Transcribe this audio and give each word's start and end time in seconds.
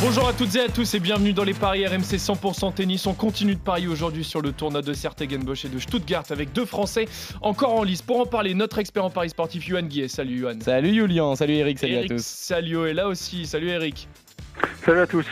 Bonjour 0.00 0.28
à 0.28 0.32
toutes 0.32 0.54
et 0.56 0.60
à 0.60 0.68
tous 0.68 0.94
et 0.94 1.00
bienvenue 1.00 1.32
dans 1.32 1.44
les 1.44 1.54
paris 1.54 1.86
RMC 1.86 2.18
100% 2.18 2.74
tennis. 2.74 3.06
On 3.06 3.14
continue 3.14 3.54
de 3.54 3.60
parier 3.60 3.86
aujourd'hui 3.88 4.24
sur 4.24 4.42
le 4.42 4.52
tournoi 4.52 4.82
de 4.82 4.92
Sertegenbosch 4.92 5.64
et 5.64 5.68
de 5.68 5.78
Stuttgart 5.78 6.24
avec 6.30 6.52
deux 6.52 6.66
Français 6.66 7.06
encore 7.40 7.74
en 7.74 7.82
lice. 7.82 8.02
Pour 8.02 8.20
en 8.20 8.26
parler, 8.26 8.54
notre 8.54 8.78
expert 8.78 9.04
en 9.04 9.10
paris 9.10 9.30
sportif, 9.30 9.66
Yohan 9.66 9.82
Guillet. 9.82 10.08
Salut 10.08 10.40
Yohan. 10.40 10.60
Salut 10.60 10.94
Julien, 10.94 11.34
salut 11.36 11.54
Eric, 11.54 11.78
salut 11.78 11.94
Eric 11.94 12.10
à 12.12 12.14
tous. 12.16 12.24
Salio 12.24 12.86
est 12.86 12.94
là 12.94 13.08
aussi. 13.08 13.46
Salut 13.46 13.68
Eric. 13.68 14.08
Salut 14.84 15.00
à 15.00 15.06
tous. 15.06 15.26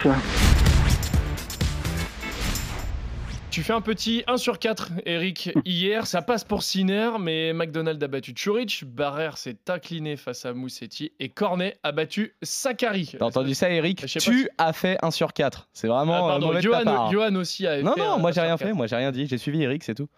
Tu 3.53 3.63
fais 3.63 3.75
un 3.75 3.83
petit 3.83 4.25
1 4.27 4.39
sur 4.39 4.59
4, 4.59 4.93
Eric. 5.05 5.51
Hier, 5.67 6.07
ça 6.07 6.23
passe 6.23 6.43
pour 6.43 6.63
Sinner, 6.63 7.11
mais 7.21 7.53
McDonald 7.53 8.03
a 8.03 8.09
battu 8.09 8.33
Churich, 8.35 8.83
Barrère 8.87 9.37
s'est 9.37 9.59
incliné 9.69 10.17
face 10.17 10.47
à 10.47 10.55
Moussetti 10.55 11.13
et 11.21 11.29
Cornet 11.29 11.77
a 11.83 11.93
battu 11.93 12.35
Sakari. 12.43 13.15
T'as 13.19 13.27
entendu 13.27 13.53
ça 13.55 13.69
Eric 13.69 14.07
Tu 14.07 14.21
si- 14.21 14.49
as 14.57 14.73
fait 14.73 14.97
1 15.03 15.11
sur 15.11 15.35
4. 15.35 15.69
C'est 15.75 15.87
Ah, 15.89 15.93
vraiment 15.97 16.25
euh, 16.27 16.31
pardon, 16.31 16.47
mauvais 16.47 16.63
de 16.63 16.71
ta 16.71 16.79
Johan, 16.79 16.85
part. 16.85 17.11
Johan 17.13 17.35
aussi 17.35 17.67
a 17.67 17.83
Non, 17.83 17.93
fait 17.93 18.01
non, 18.01 18.13
un 18.13 18.17
moi 18.17 18.33
j'ai 18.33 18.41
rien 18.41 18.57
fait, 18.57 18.73
moi 18.73 18.87
j'ai 18.87 18.97
rien 18.97 19.13
dit. 19.13 19.27
J'ai 19.27 19.37
suivi 19.39 19.63
Eric, 19.63 19.85
c'est 19.85 19.95
tout. 19.97 20.09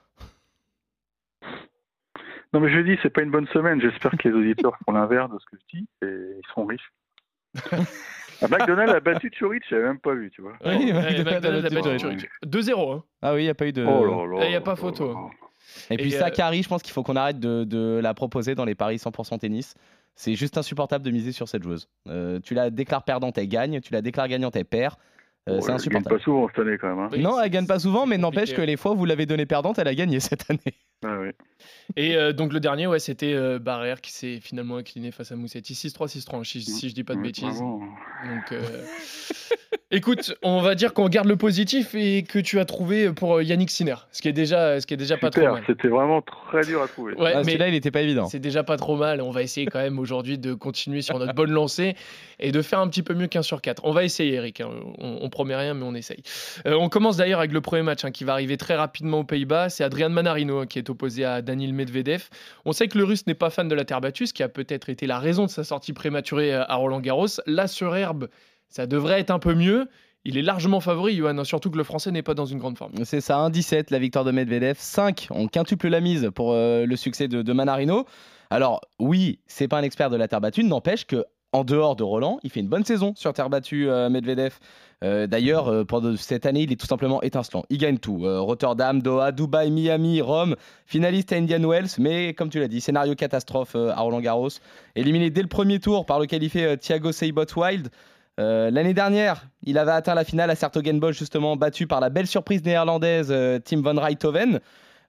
Non 2.53 2.61
mais 2.61 2.73
je 2.73 2.78
dis, 2.78 2.97
c'est 3.03 3.11
pas 3.11 3.23
une 3.23 3.33
bonne 3.33 3.48
semaine. 3.48 3.80
J'espère 3.80 4.12
que 4.12 4.28
les 4.28 4.34
auditeurs 4.34 4.77
font 4.87 4.92
l'inverse 4.92 5.28
de 5.33 5.39
ce 5.41 5.45
que 5.47 5.56
je 5.61 5.77
dis 5.78 5.87
et 6.03 6.39
ils 6.39 6.47
seront 6.51 6.66
riches. 6.66 6.92
Ah, 8.45 8.48
McDonald's 8.59 8.95
a 8.95 9.01
battu 9.01 9.30
Churich, 9.33 9.62
j'avais 9.69 9.84
même 9.84 9.98
pas 9.98 10.15
vu, 10.15 10.30
tu 10.30 10.43
vois. 10.43 10.53
Oui, 10.65 10.93
Ouais, 10.93 11.23
McDonald 11.25 11.66
a 11.66 11.71
battu. 11.71 11.98
Churich. 11.98 12.28
2-0. 12.47 12.92
Hein. 12.95 13.03
Ah 13.23 13.34
oui, 13.34 13.41
il 13.42 13.45
n'y 13.45 13.50
a 13.50 13.55
pas 13.55 13.67
eu 13.67 13.73
de. 13.73 13.84
Oh 13.84 14.05
là 14.05 14.27
là. 14.39 14.45
Là, 14.45 14.50
y 14.50 14.55
a 14.55 14.61
pas 14.61 14.77
photo. 14.77 15.12
là. 15.12 15.19
Et 15.91 15.97
puis 15.97 16.12
Et, 16.12 16.17
euh, 16.17 16.19
Sakari, 16.20 16.62
je 16.62 16.69
pense 16.69 16.83
qu'il 16.83 16.92
faut 16.92 17.03
qu'on 17.03 17.17
arrête 17.17 17.41
de, 17.41 17.65
de 17.65 17.98
la 18.03 18.15
proposer 18.15 18.55
dans 18.55 18.65
les 18.65 18.75
paris 18.75 18.97
100% 18.97 19.39
tennis. 19.39 19.75
C'est 20.15 20.34
juste 20.37 20.56
insupportable 20.59 21.05
de 21.05 21.11
miser 21.11 21.33
sur 21.33 21.48
cette 21.48 21.62
joueuse. 21.65 21.89
Euh, 22.09 22.39
tu 22.45 22.55
la 22.55 22.70
déclares 22.70 23.03
perdante, 23.03 23.37
elle 23.39 23.48
gagne. 23.48 23.81
Tu 23.81 23.92
la 23.92 24.00
déclares 24.03 24.28
gagnante, 24.28 24.55
elle 24.56 24.65
perd. 24.67 24.95
Euh, 25.48 25.56
Ouais, 25.56 25.61
c'est 25.61 25.65
elle 25.65 25.67
gagne 25.67 25.75
insupportable. 25.77 26.17
pas 26.19 26.22
souvent 26.25 26.48
cette 26.48 26.59
année 26.61 26.78
quand 26.81 26.89
même. 26.89 26.98
hein. 27.00 27.09
Oui, 27.12 27.20
non, 27.20 27.41
elle 27.41 27.50
gagne 27.50 27.67
pas 27.67 27.78
souvent, 27.78 28.06
mais 28.06 28.17
n'empêche 28.19 28.55
que 28.55 28.62
les 28.62 28.77
fois 28.77 28.92
où 28.92 28.97
vous 28.97 29.05
l'avez 29.05 29.27
donnée 29.27 29.45
perdante, 29.47 29.78
elle 29.78 29.89
a 29.89 29.95
gagné 29.95 30.20
cette 30.20 30.48
année. 30.50 30.75
Ah 31.03 31.19
oui. 31.20 31.31
Et 31.97 32.17
euh, 32.17 32.33
donc 32.33 32.53
le 32.53 32.61
dernier, 32.61 32.87
ouais, 32.87 32.98
c'était 32.98 33.33
euh, 33.34 33.59
Barrère 33.59 34.00
qui 34.00 34.12
s'est 34.12 34.39
finalement 34.41 34.77
incliné 34.77 35.11
face 35.12 35.33
à 35.33 35.37
Moussetti. 35.37 35.73
6-3, 35.75 36.09
6-3, 36.19 36.45
si, 36.45 36.62
si 36.62 36.89
je 36.91 36.95
dis 36.95 37.05
pas 37.05 37.14
de 37.14 37.19
Ouais, 37.19 37.25
bêtises. 37.27 37.45
bravo. 37.45 37.81
Donc, 38.27 38.53
euh, 38.53 38.62
écoute, 39.91 40.34
on 40.42 40.61
va 40.61 40.75
dire 40.75 40.92
qu'on 40.95 41.09
garde 41.09 41.28
le 41.28 41.37
positif 41.37 41.95
et 41.95 42.22
que 42.22 42.39
tu 42.39 42.59
as 42.59 42.65
trouvé 42.65 43.11
pour 43.12 43.37
euh, 43.37 43.42
Yannick 43.42 43.70
Sinner, 43.70 43.95
ce 44.12 44.20
qui 44.22 44.28
est 44.28 44.33
déjà, 44.33 44.81
ce 44.81 44.87
qui 44.87 44.95
est 44.95 44.98
déjà 44.98 45.17
pas 45.17 45.31
trop 45.31 45.42
mal. 45.42 45.62
c'était 45.67 45.89
vraiment 45.89 46.22
très 46.22 46.62
dur 46.62 46.83
à 46.83 46.89
trouver. 46.89 47.15
Ouais, 47.15 47.33
Ah, 47.34 47.39
mais 47.39 47.45
Celui-là, 47.45 47.69
il 47.69 47.75
était 47.75 47.91
pas 47.91 48.03
évident. 48.03 48.27
c'est 48.27 48.39
déjà 48.41 48.62
pas 48.62 48.77
trop 48.77 48.97
mal. 48.97 49.20
On 49.22 49.31
va 49.31 49.42
essayer 49.42 49.67
quand 49.67 49.81
même 49.81 49.98
aujourd'hui 49.98 50.39
de 50.39 50.55
continuer 50.55 51.03
sur 51.03 51.19
notre 51.19 51.34
bonne 51.34 51.50
lancée 51.53 51.97
et 52.41 52.50
de 52.53 52.62
faire 52.62 52.81
un 52.81 52.89
petit 52.89 53.03
peu 53.03 53.15
mieux 53.15 53.27
qu'un 53.27 53.42
sur 53.42 53.61
4. 53.62 53.83
On 53.84 53.92
va 53.92 54.05
essayer, 54.05 54.34
Eric. 54.34 54.61
hein. 54.61 54.69
On, 54.98 55.19
on 55.22 55.31
promet 55.31 55.55
rien, 55.56 55.75
mais 55.75 55.84
on 55.84 55.95
essaye. 55.95 56.22
Euh, 56.67 56.75
on 56.75 56.89
commence 56.89 57.17
d'ailleurs 57.17 57.39
avec 57.39 57.53
le 57.53 57.61
premier 57.61 57.83
match 57.83 58.05
hein, 58.05 58.11
qui 58.11 58.25
va 58.25 58.33
arriver 58.33 58.56
très 58.56 58.75
rapidement 58.75 59.20
aux 59.20 59.25
Pays-Bas. 59.25 59.69
C'est 59.70 59.84
Adrian 59.84 60.11
Manarino 60.11 60.59
hein, 60.61 60.67
qui 60.67 60.78
est 60.78 60.84
opposé 60.91 61.25
à 61.25 61.43
Daniil 61.43 61.75
Medvedev. 61.75 62.29
On 62.65 62.73
sait 62.73 62.89
que 62.89 62.99
le 62.99 63.05
russe 63.05 63.27
n'est 63.27 63.35
pas 63.35 63.51
fan 63.51 63.69
de 63.69 63.75
la 63.75 63.85
terre 63.85 64.01
battue, 64.01 64.27
ce 64.27 64.33
qui 64.33 64.43
a 64.43 64.49
peut-être 64.49 64.89
été 64.89 65.07
la 65.07 65.19
raison 65.19 65.45
de 65.45 65.51
sa 65.51 65.65
sortie 65.65 65.93
prématurée 65.93 66.55
à 66.55 66.75
Roland 66.75 67.01
Garros. 67.01 67.27
Là, 67.47 67.67
sur 67.67 67.95
herbe, 67.97 68.29
ça 68.69 68.87
devrait 68.87 69.21
être 69.21 69.31
un 69.31 69.39
peu 69.39 69.55
mieux. 69.55 69.89
Il 70.25 70.39
est 70.39 70.43
largement 70.43 70.81
favori, 70.81 71.17
Johan, 71.17 71.45
surtout 71.45 71.71
que 71.71 71.77
le 71.77 71.85
français 71.85 72.11
n'est 72.11 72.23
pas 72.23 72.35
dans 72.35 72.47
une 72.47 72.59
grande 72.59 72.79
forme. 72.79 72.93
C'est 73.05 73.21
ça, 73.21 73.37
1-17 73.37 73.87
la 73.91 73.99
victoire 73.99 74.25
de 74.25 74.31
Medvedev, 74.31 74.77
5 74.79 75.29
on 75.31 75.49
quintuple 75.49 75.89
la 75.89 76.00
mise 76.00 76.31
pour 76.34 76.53
euh, 76.53 76.87
le 76.87 76.97
succès 76.97 77.28
de, 77.28 77.43
de 77.43 77.53
Manarino. 77.53 78.06
Alors 78.49 78.81
oui, 78.99 79.41
c'est 79.47 79.69
pas 79.69 79.78
un 79.78 79.83
expert 79.83 80.09
de 80.09 80.17
la 80.17 80.27
terre 80.27 80.41
battue, 80.41 80.65
n'empêche 80.65 81.06
que 81.06 81.25
en 81.54 81.62
dehors 81.62 81.94
de 81.94 82.03
Roland, 82.03 82.41
il 82.42 82.50
fait 82.50 82.59
une 82.59 82.69
bonne 82.69 82.84
saison 82.84 83.15
sur 83.15 83.32
terre 83.32 83.48
battue 83.48 83.88
euh, 83.88 84.10
Medvedev. 84.10 84.59
Euh, 85.04 85.28
D'ailleurs, 85.28 85.69
euh, 85.69 85.84
pendant 85.84 86.16
cette 86.16 86.47
année, 86.47 86.62
il 86.62 86.72
est 86.72 86.76
tout 86.76 86.88
simplement 86.88 87.22
étincelant. 87.22 87.65
Il 87.70 87.78
gagne 87.78 87.98
tout. 87.98 88.25
Euh, 88.25 88.41
Rotterdam, 88.41 89.00
Doha, 89.00 89.31
Dubaï, 89.31 89.70
Miami, 89.70 90.20
Rome, 90.20 90.56
finaliste 90.84 91.32
à 91.32 91.37
Indian 91.37 91.60
Wells, 91.60 91.91
mais 91.98 92.34
comme 92.34 92.48
tu 92.48 92.59
l'as 92.59 92.66
dit, 92.66 92.81
scénario 92.81 93.14
catastrophe 93.14 93.76
à 93.76 94.00
Roland 94.00 94.20
Garros. 94.20 94.48
Éliminé 94.97 95.31
dès 95.31 95.43
le 95.43 95.48
premier 95.48 95.78
tour 95.78 96.06
par 96.06 96.19
le 96.19 96.26
qualifié 96.26 96.76
Thiago 96.76 97.12
Seibot 97.12 97.44
Wild. 97.56 97.88
L'année 98.37 98.94
dernière, 98.94 99.47
il 99.62 99.78
avait 99.78 99.93
atteint 99.93 100.14
la 100.14 100.25
finale 100.25 100.50
à 100.50 100.56
Sertogenbosch, 100.56 101.16
justement 101.16 101.56
battu 101.56 101.87
par 101.87 102.00
la 102.00 102.10
belle 102.10 102.26
surprise 102.26 102.64
néerlandaise 102.64 103.32
Tim 103.64 103.81
van 103.81 103.97
Rijthoven. 104.00 104.59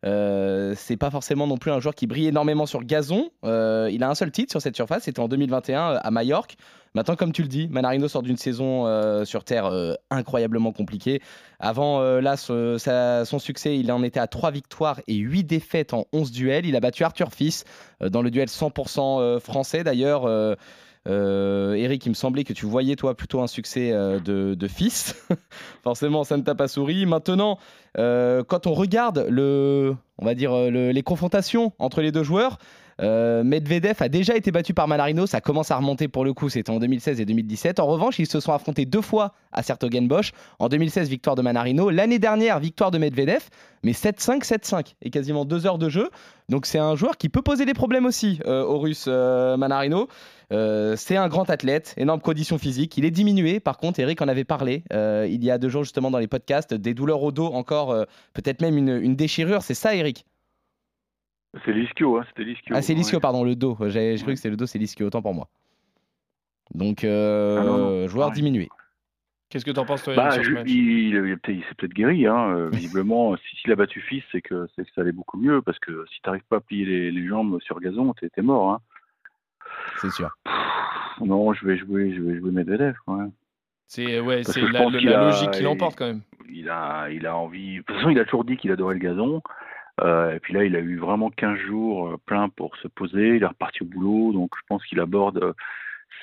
Euh, 0.05 0.73
c'est 0.77 0.97
pas 0.97 1.09
forcément 1.09 1.47
non 1.47 1.57
plus 1.57 1.71
un 1.71 1.79
joueur 1.79 1.95
qui 1.95 2.05
brille 2.05 2.27
énormément 2.27 2.65
sur 2.65 2.83
gazon. 2.83 3.29
Euh, 3.43 3.89
il 3.91 4.03
a 4.03 4.09
un 4.09 4.15
seul 4.15 4.31
titre 4.31 4.51
sur 4.51 4.61
cette 4.61 4.75
surface, 4.75 5.03
c'était 5.03 5.19
en 5.19 5.27
2021 5.27 5.81
euh, 5.81 5.99
à 6.01 6.11
Majorque. 6.11 6.55
Maintenant, 6.93 7.15
comme 7.15 7.33
tu 7.33 7.41
le 7.41 7.49
dis, 7.49 7.67
Manarino 7.67 8.07
sort 8.07 8.21
d'une 8.21 8.37
saison 8.37 8.85
sur 9.25 9.43
terre 9.43 9.69
incroyablement 10.09 10.71
compliquée. 10.71 11.21
Avant, 11.59 11.99
là, 12.21 12.37
son 12.37 13.39
succès, 13.39 13.77
il 13.77 13.91
en 13.91 14.01
était 14.01 14.21
à 14.21 14.27
3 14.27 14.51
victoires 14.51 15.01
et 15.07 15.15
8 15.15 15.43
défaites 15.43 15.93
en 15.93 16.05
11 16.13 16.31
duels. 16.31 16.65
Il 16.65 16.73
a 16.73 16.79
battu 16.79 17.03
Arthur 17.03 17.33
Fils 17.33 17.65
dans 17.99 18.21
le 18.21 18.31
duel 18.31 18.47
100% 18.47 19.19
euh, 19.19 19.39
français 19.41 19.83
d'ailleurs. 19.83 20.21
Euh, 21.07 21.73
Eric, 21.73 22.05
il 22.05 22.09
me 22.09 22.13
semblait 22.15 22.43
que 22.43 22.53
tu 22.53 22.65
voyais 22.65 22.95
toi 22.95 23.15
plutôt 23.15 23.41
un 23.41 23.47
succès 23.47 23.91
euh, 23.91 24.19
de, 24.19 24.55
de 24.55 24.67
fils. 24.67 25.15
Forcément, 25.83 26.23
ça 26.23 26.37
ne 26.37 26.41
t'a 26.41 26.55
pas 26.55 26.67
souri. 26.67 27.05
Maintenant, 27.05 27.57
euh, 27.97 28.43
quand 28.43 28.67
on 28.67 28.73
regarde 28.73 29.25
le, 29.29 29.95
on 30.17 30.25
va 30.25 30.33
dire 30.35 30.51
le- 30.71 30.91
les 30.91 31.03
confrontations 31.03 31.73
entre 31.79 32.01
les 32.01 32.11
deux 32.11 32.23
joueurs, 32.23 32.57
euh, 33.01 33.43
Medvedev 33.43 33.95
a 33.99 34.09
déjà 34.09 34.35
été 34.35 34.51
battu 34.51 34.73
par 34.73 34.87
Manarino. 34.87 35.25
Ça 35.25 35.41
commence 35.41 35.71
à 35.71 35.77
remonter 35.77 36.07
pour 36.07 36.23
le 36.23 36.33
coup. 36.33 36.49
C'était 36.49 36.69
en 36.69 36.79
2016 36.79 37.19
et 37.19 37.25
2017. 37.25 37.79
En 37.79 37.87
revanche, 37.87 38.19
ils 38.19 38.27
se 38.27 38.39
sont 38.39 38.53
affrontés 38.53 38.85
deux 38.85 39.01
fois 39.01 39.33
à 39.51 39.63
Sertogenbosch. 39.63 40.31
En 40.59 40.69
2016, 40.69 41.09
victoire 41.09 41.35
de 41.35 41.41
Manarino. 41.41 41.89
L'année 41.89 42.19
dernière, 42.19 42.59
victoire 42.59 42.91
de 42.91 42.97
Medvedev. 42.97 43.43
Mais 43.83 43.91
7-5, 43.91 44.43
7-5 44.43 44.95
et 45.03 45.11
quasiment 45.11 45.45
deux 45.45 45.67
heures 45.67 45.77
de 45.77 45.89
jeu. 45.89 46.09
Donc 46.49 46.65
c'est 46.65 46.79
un 46.79 46.95
joueur 46.95 47.17
qui 47.17 47.29
peut 47.29 47.43
poser 47.43 47.65
des 47.65 47.75
problèmes 47.75 48.05
aussi 48.05 48.39
euh, 48.47 48.63
au 48.63 48.79
Russe 48.79 49.05
euh, 49.07 49.57
Manarino. 49.57 50.07
C'est 50.49 51.17
un 51.17 51.27
grand 51.27 51.49
athlète, 51.49 51.93
énorme 51.97 52.21
condition 52.21 52.57
physique. 52.57 52.97
Il 52.97 53.05
est 53.05 53.11
diminué, 53.11 53.59
par 53.59 53.77
contre, 53.77 53.99
Eric 53.99 54.21
en 54.21 54.27
avait 54.27 54.43
parlé 54.43 54.83
il 54.91 55.43
y 55.43 55.49
a 55.49 55.57
deux 55.57 55.69
jours 55.69 55.83
justement 55.83 56.11
dans 56.11 56.19
les 56.19 56.27
podcasts, 56.27 56.73
des 56.73 56.93
douleurs 56.93 57.23
au 57.23 57.31
dos 57.31 57.47
encore, 57.47 58.05
peut-être 58.33 58.61
même 58.61 58.77
une, 58.77 58.89
une 58.89 59.15
déchirure. 59.15 59.63
C'est 59.63 59.73
ça, 59.73 59.95
Eric? 59.95 60.23
C'est 61.63 61.71
l'ischio, 61.71 62.17
hein, 62.17 62.23
c'était 62.27 62.43
l'ischio. 62.43 62.75
Ah, 62.75 62.81
c'est 62.81 62.93
l'ischio, 62.93 63.17
ouais. 63.17 63.21
pardon, 63.21 63.43
le 63.43 63.55
dos. 63.55 63.77
J'ai 63.87 64.15
cru 64.17 64.31
que 64.33 64.35
c'était 64.35 64.49
le 64.49 64.57
dos, 64.57 64.65
c'est 64.65 64.77
l'ischio, 64.79 65.07
autant 65.07 65.21
pour 65.21 65.33
moi. 65.33 65.47
Donc, 66.73 67.03
euh, 67.03 67.59
Ah, 67.61 67.63
non, 67.63 67.77
non. 67.77 68.07
joueur 68.07 68.27
Ouais. 68.29 68.33
diminué. 68.33 68.67
Qu'est-ce 69.49 69.63
que 69.63 69.71
t'en 69.71 69.85
penses, 69.85 70.03
toi, 70.03 70.15
Bah, 70.15 70.31
sur 70.31 70.43
ce 70.43 70.49
je- 70.49 70.53
match 70.55 70.67
il, 70.67 71.15
il, 71.15 71.63
s'est 71.63 71.75
peut-être 71.77 71.93
guéri, 71.93 72.25
hein. 72.27 72.49
euh, 72.55 72.69
visiblement. 72.73 73.37
si 73.37 73.55
s'il 73.57 73.71
a 73.71 73.75
battu 73.75 74.01
fils, 74.01 74.23
c'est 74.31 74.41
que, 74.41 74.67
c'est 74.75 74.83
que 74.83 74.89
ça 74.93 75.01
allait 75.01 75.11
beaucoup 75.13 75.37
mieux, 75.37 75.61
parce 75.61 75.79
que 75.79 76.03
si 76.13 76.19
t'arrives 76.21 76.43
pas 76.49 76.57
à 76.57 76.61
plier 76.61 76.83
les, 76.85 77.11
les 77.11 77.27
jambes 77.27 77.59
sur 77.61 77.79
gazon, 77.79 78.13
t'es 78.19 78.29
t'es 78.29 78.41
mort. 78.41 78.71
Hein. 78.71 78.79
C'est 80.01 80.11
sûr. 80.11 80.31
Pff, 80.43 81.27
Non, 81.27 81.53
je 81.53 81.65
vais 81.65 81.77
jouer, 81.77 82.13
je 82.15 82.21
vais 82.21 82.37
jouer 82.39 82.51
Medvedev. 82.51 82.95
Ouais. 83.07 83.25
C'est 83.87 84.19
ouais, 84.19 84.41
la, 84.71 84.89
la 84.89 85.21
a- 85.21 85.25
logique 85.25 85.51
qui 85.51 85.61
l'emporte 85.63 85.95
quand 85.97 86.07
même. 86.07 86.21
Il 86.51 86.69
a, 86.69 87.07
il 87.11 87.25
a 87.27 87.37
envie. 87.37 87.77
De 87.77 87.81
toute 87.83 87.95
façon, 87.95 88.09
il 88.09 88.19
a 88.19 88.25
toujours 88.25 88.43
dit 88.43 88.57
qu'il 88.57 88.71
adorait 88.71 88.95
le 88.95 88.99
gazon. 88.99 89.41
Euh, 90.01 90.35
et 90.35 90.39
puis 90.39 90.53
là, 90.53 90.63
il 90.65 90.75
a 90.75 90.79
eu 90.79 90.97
vraiment 90.97 91.29
15 91.29 91.57
jours 91.59 92.09
euh, 92.09 92.17
plein 92.25 92.49
pour 92.49 92.75
se 92.77 92.87
poser. 92.87 93.37
Il 93.37 93.43
est 93.43 93.47
reparti 93.47 93.83
au 93.83 93.85
boulot, 93.85 94.33
donc 94.33 94.51
je 94.57 94.61
pense 94.67 94.85
qu'il 94.85 94.99
aborde 94.99 95.37
euh, 95.41 95.53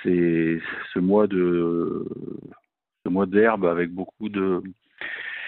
ces- 0.03 0.61
ce 0.93 0.99
mois 0.99 1.27
de 1.27 2.07
ce 3.05 3.09
mois 3.11 3.27
d'herbe 3.27 3.65
avec 3.65 3.91
beaucoup 3.91 4.29
de 4.29 4.63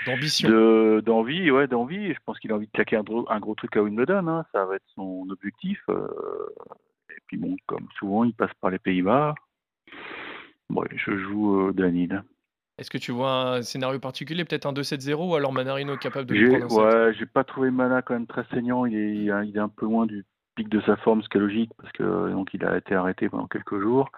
D'ambition. 0.07 0.49
de- 0.49 1.03
d'envie, 1.05 1.51
ouais, 1.51 1.67
d'envie. 1.67 2.13
Je 2.15 2.19
pense 2.25 2.39
qu'il 2.39 2.51
a 2.53 2.57
envie 2.57 2.67
de 2.67 2.73
claquer 2.73 2.97
un, 2.97 3.03
gros- 3.03 3.31
un 3.31 3.41
gros 3.41 3.55
truc 3.55 3.77
à 3.77 3.83
Wimbledon. 3.83 4.27
Hein. 4.27 4.45
Ça 4.53 4.65
va 4.65 4.77
être 4.77 4.89
son 4.95 5.27
objectif. 5.31 5.83
euh. 5.91 6.09
et 7.11 7.21
puis 7.27 7.37
bon, 7.37 7.57
comme 7.67 7.87
souvent, 7.99 8.25
il 8.25 8.33
passe 8.35 8.53
par 8.61 8.71
les 8.71 8.79
Pays-Bas. 8.79 9.35
Ouais, 10.71 10.89
je 10.97 11.17
joue 11.19 11.69
euh, 11.69 11.73
Danil. 11.73 12.23
Est-ce 12.79 12.91
que 12.91 12.99
tu 12.99 13.13
vois 13.13 13.57
un 13.57 13.63
scénario 13.63 13.99
particulier, 14.01 14.45
peut-être 14.45 14.67
un 14.67 14.73
2-7-0 14.73 15.15
ou 15.31 15.35
alors 15.37 15.53
Manarino 15.53 15.97
capable 15.97 16.27
de 16.27 16.35
J'ai 16.35 16.49
prendre 16.49 16.77
ouais, 17.07 17.15
j'ai 17.19 17.27
pas 17.27 17.45
trouvé 17.45 17.71
Mana 17.71 18.03
quand 18.03 18.15
même 18.15 18.27
très 18.27 18.45
saignant. 18.53 18.85
Il 18.85 18.97
est, 18.97 19.15
il 19.15 19.29
est- 19.31 19.49
il 19.49 19.57
est 19.57 19.61
un 19.61 19.69
peu 19.69 19.87
loin 19.87 20.07
du 20.07 20.25
pic 20.57 20.69
de 20.69 20.81
sa 20.83 20.97
forme, 20.97 21.23
ce 21.23 21.29
qui 21.29 21.37
est 21.37 21.41
logique 21.41 21.71
parce 21.81 21.93
que 21.93 22.31
donc 22.33 22.51
il 22.53 22.65
a 22.65 22.77
été 22.77 22.95
arrêté 22.95 23.29
pendant 23.29 23.47
quelques 23.47 23.81
jours. 23.81 24.11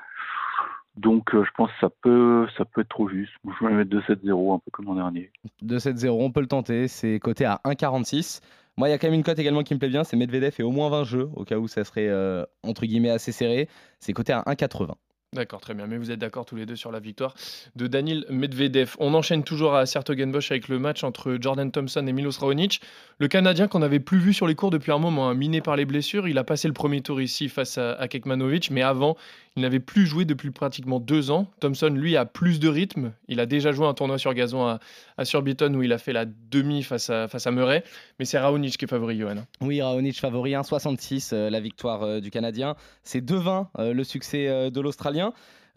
Donc 0.97 1.35
euh, 1.35 1.45
je 1.45 1.51
pense 1.57 1.69
que 1.73 1.79
ça 1.81 1.91
peut, 2.03 2.47
ça 2.57 2.65
peut 2.65 2.81
être 2.81 2.89
trop 2.89 3.09
juste. 3.09 3.33
Je 3.61 3.67
vais 3.67 3.73
mettre 3.75 3.91
2-7-0 3.91 4.55
un 4.55 4.59
peu 4.59 4.71
comme 4.73 4.87
l'an 4.87 4.95
dernier. 4.95 5.31
2-7-0, 5.63 6.09
on 6.25 6.31
peut 6.33 6.41
le 6.41 6.47
tenter. 6.47 6.89
C'est 6.89 7.19
coté 7.21 7.45
à 7.45 7.61
1,46. 7.67 8.41
Moi, 8.79 8.89
il 8.89 8.93
y 8.93 8.95
a 8.95 8.99
quand 8.99 9.07
même 9.07 9.15
une 9.15 9.23
cote 9.23 9.39
également 9.39 9.63
qui 9.63 9.75
me 9.75 9.79
plaît 9.79 9.89
bien. 9.91 10.05
C'est 10.05 10.17
Medvedev 10.17 10.55
et 10.59 10.63
au 10.63 10.71
moins 10.71 10.89
20 10.91 11.05
jeux, 11.05 11.29
au 11.35 11.45
cas 11.45 11.57
où 11.59 11.69
ça 11.69 11.85
serait 11.85 12.09
euh, 12.09 12.45
entre 12.63 12.87
guillemets 12.87 13.11
assez 13.11 13.33
serré. 13.33 13.69
C'est 14.01 14.13
coté 14.15 14.33
à 14.33 14.43
1,80. 14.47 14.95
D'accord, 15.37 15.61
très 15.61 15.75
bien. 15.75 15.87
Mais 15.87 15.99
vous 15.99 16.11
êtes 16.11 16.19
d'accord 16.19 16.47
tous 16.47 16.57
les 16.57 16.65
deux 16.65 16.77
sur 16.77 16.91
la 16.91 16.99
victoire 16.99 17.35
de 17.77 17.87
Daniel 17.87 18.25
Medvedev. 18.31 18.97
On 18.99 19.13
enchaîne 19.13 19.45
toujours 19.45 19.75
à 19.75 19.85
Sertogenbosch 19.85 20.51
avec 20.51 20.69
le 20.69 20.79
match 20.79 21.05
entre 21.05 21.37
Jordan 21.39 21.71
Thompson 21.71 22.07
et 22.07 22.13
Milos 22.13 22.39
Raonic. 22.41 22.81
Le 23.19 23.29
Canadien 23.29 23.69
qu'on 23.69 23.81
n'avait 23.81 24.01
plus 24.01 24.19
vu 24.19 24.33
sur 24.33 24.47
les 24.47 24.55
cours 24.55 24.71
depuis 24.71 24.93
un 24.93 24.99
moment, 24.99 25.29
hein, 25.29 25.35
miné 25.35 25.61
par 25.61 25.77
les 25.77 25.85
blessures, 25.85 26.27
il 26.27 26.39
a 26.39 26.45
passé 26.45 26.69
le 26.69 26.75
premier 26.75 27.03
tour 27.03 27.21
ici 27.21 27.51
face 27.51 27.77
à, 27.77 28.09
Kekmanovic, 28.09 28.71
mais 28.71 28.83
avant, 28.83 29.17
il 29.57 29.63
n'avait 29.63 29.81
plus 29.81 30.07
joué 30.07 30.27
depuis 30.27 30.51
pratiquement 30.51 31.01
deux 31.01 31.31
ans. 31.31 31.51
Thompson, 31.61 31.89
lui, 31.89 32.17
a 32.17 32.27
plus 32.27 32.61
de 32.61 32.69
rythme. 32.69 33.13
Il 33.29 33.41
a 33.41 33.47
déjà 33.47 33.73
joué 33.73 33.87
un 33.87 33.95
tournoi 33.95 34.19
sur 34.19 34.35
gazon 34.35 34.67
à, 34.67 35.25
Surbiton 35.25 35.73
où 35.75 35.83
il 35.83 35.95
a 35.95 35.99
fait 35.99 36.13
la 36.13 36.27
demi 36.27 36.83
face 36.83 37.09
à, 37.09 37.27
face 37.27 37.47
à 37.47 37.51
Murray. 37.51 37.83
Mais 38.19 38.27
c'est 38.27 38.39
Raonic 38.39 38.77
qui 38.77 38.85
est 38.85 38.89
favori, 38.89 39.19
Johan. 39.19 39.47
Oui, 39.63 39.81
Raonic 39.81 40.21
favori, 40.21 40.53
1,66 40.53 41.31
euh, 41.33 41.49
la 41.49 41.61
victoire 41.61 42.03
euh, 42.03 42.21
du 42.21 42.31
Canadien. 42.31 42.77
C'est 43.03 43.25
2-20 43.25 43.67
euh, 43.79 43.95
le 43.95 44.05
succès 44.05 44.71
de 44.71 44.81
l'Australien. 44.81 45.26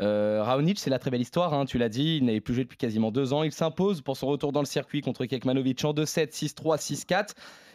Euh, 0.01 0.41
Raonic, 0.43 0.79
c'est 0.79 0.89
la 0.89 0.99
très 0.99 1.11
belle 1.11 1.21
histoire, 1.21 1.53
hein, 1.53 1.65
tu 1.65 1.77
l'as 1.77 1.89
dit, 1.89 2.17
il 2.17 2.25
n'avait 2.25 2.39
plus 2.39 2.53
joué 2.53 2.63
depuis 2.63 2.77
quasiment 2.77 3.11
deux 3.11 3.33
ans. 3.33 3.43
Il 3.43 3.51
s'impose 3.51 4.01
pour 4.01 4.15
son 4.15 4.27
retour 4.27 4.51
dans 4.51 4.61
le 4.61 4.65
circuit 4.65 5.01
contre 5.01 5.25
Kekmanovic 5.25 5.83
en 5.83 5.93
2-7, 5.93 6.31
6-3, 6.31 6.77
6-4. 6.77 7.29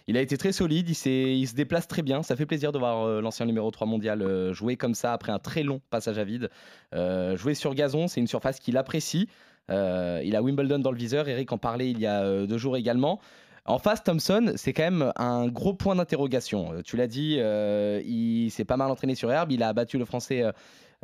Il 0.06 0.16
a 0.18 0.20
été 0.20 0.36
très 0.36 0.52
solide, 0.52 0.88
il, 0.88 0.94
se 0.94 1.54
déplace 1.54 1.88
très 1.88 2.02
bien. 2.02 2.22
Ça 2.22 2.36
fait 2.36 2.46
plaisir 2.46 2.72
de 2.72 2.78
voir 2.78 3.06
euh, 3.06 3.20
l'ancien 3.20 3.46
numéro 3.46 3.70
3 3.70 3.86
mondial 3.86 4.20
euh, 4.22 4.52
jouer 4.52 4.76
comme 4.76 4.94
ça 4.94 5.12
après 5.12 5.32
un 5.32 5.38
très 5.38 5.62
long 5.62 5.80
passage 5.90 6.18
à 6.18 6.24
vide. 6.24 6.50
Jouer 6.92 7.54
sur 7.54 7.74
gazon, 7.74 8.08
c'est 8.08 8.20
une 8.20 8.26
surface 8.26 8.58
qu'il 8.58 8.76
apprécie. 8.76 9.28
il 9.68 10.36
a 10.36 10.42
Wimbledon 10.42 10.78
dans 10.78 10.92
le 10.92 10.98
viseur, 10.98 11.28
Eric 11.28 11.52
en 11.52 11.58
parlait 11.58 11.90
il 11.90 11.98
y 11.98 12.06
a 12.06 12.46
deux 12.46 12.58
jours 12.58 12.76
également. 12.76 13.20
En 13.66 13.78
face, 13.78 14.02
Thompson, 14.04 14.52
c'est 14.56 14.74
quand 14.74 14.82
même 14.82 15.10
un 15.16 15.48
gros 15.48 15.72
point 15.72 15.96
d'interrogation. 15.96 16.82
Tu 16.84 16.98
l'as 16.98 17.06
dit, 17.06 17.40
il 18.06 18.50
s'est 18.50 18.66
pas 18.66 18.76
mal 18.76 18.90
entraîné 18.90 19.14
sur 19.14 19.32
herbe. 19.32 19.52
Il 19.52 19.62
a 19.62 19.72
battu 19.72 19.96
le 19.96 20.04
français 20.04 20.44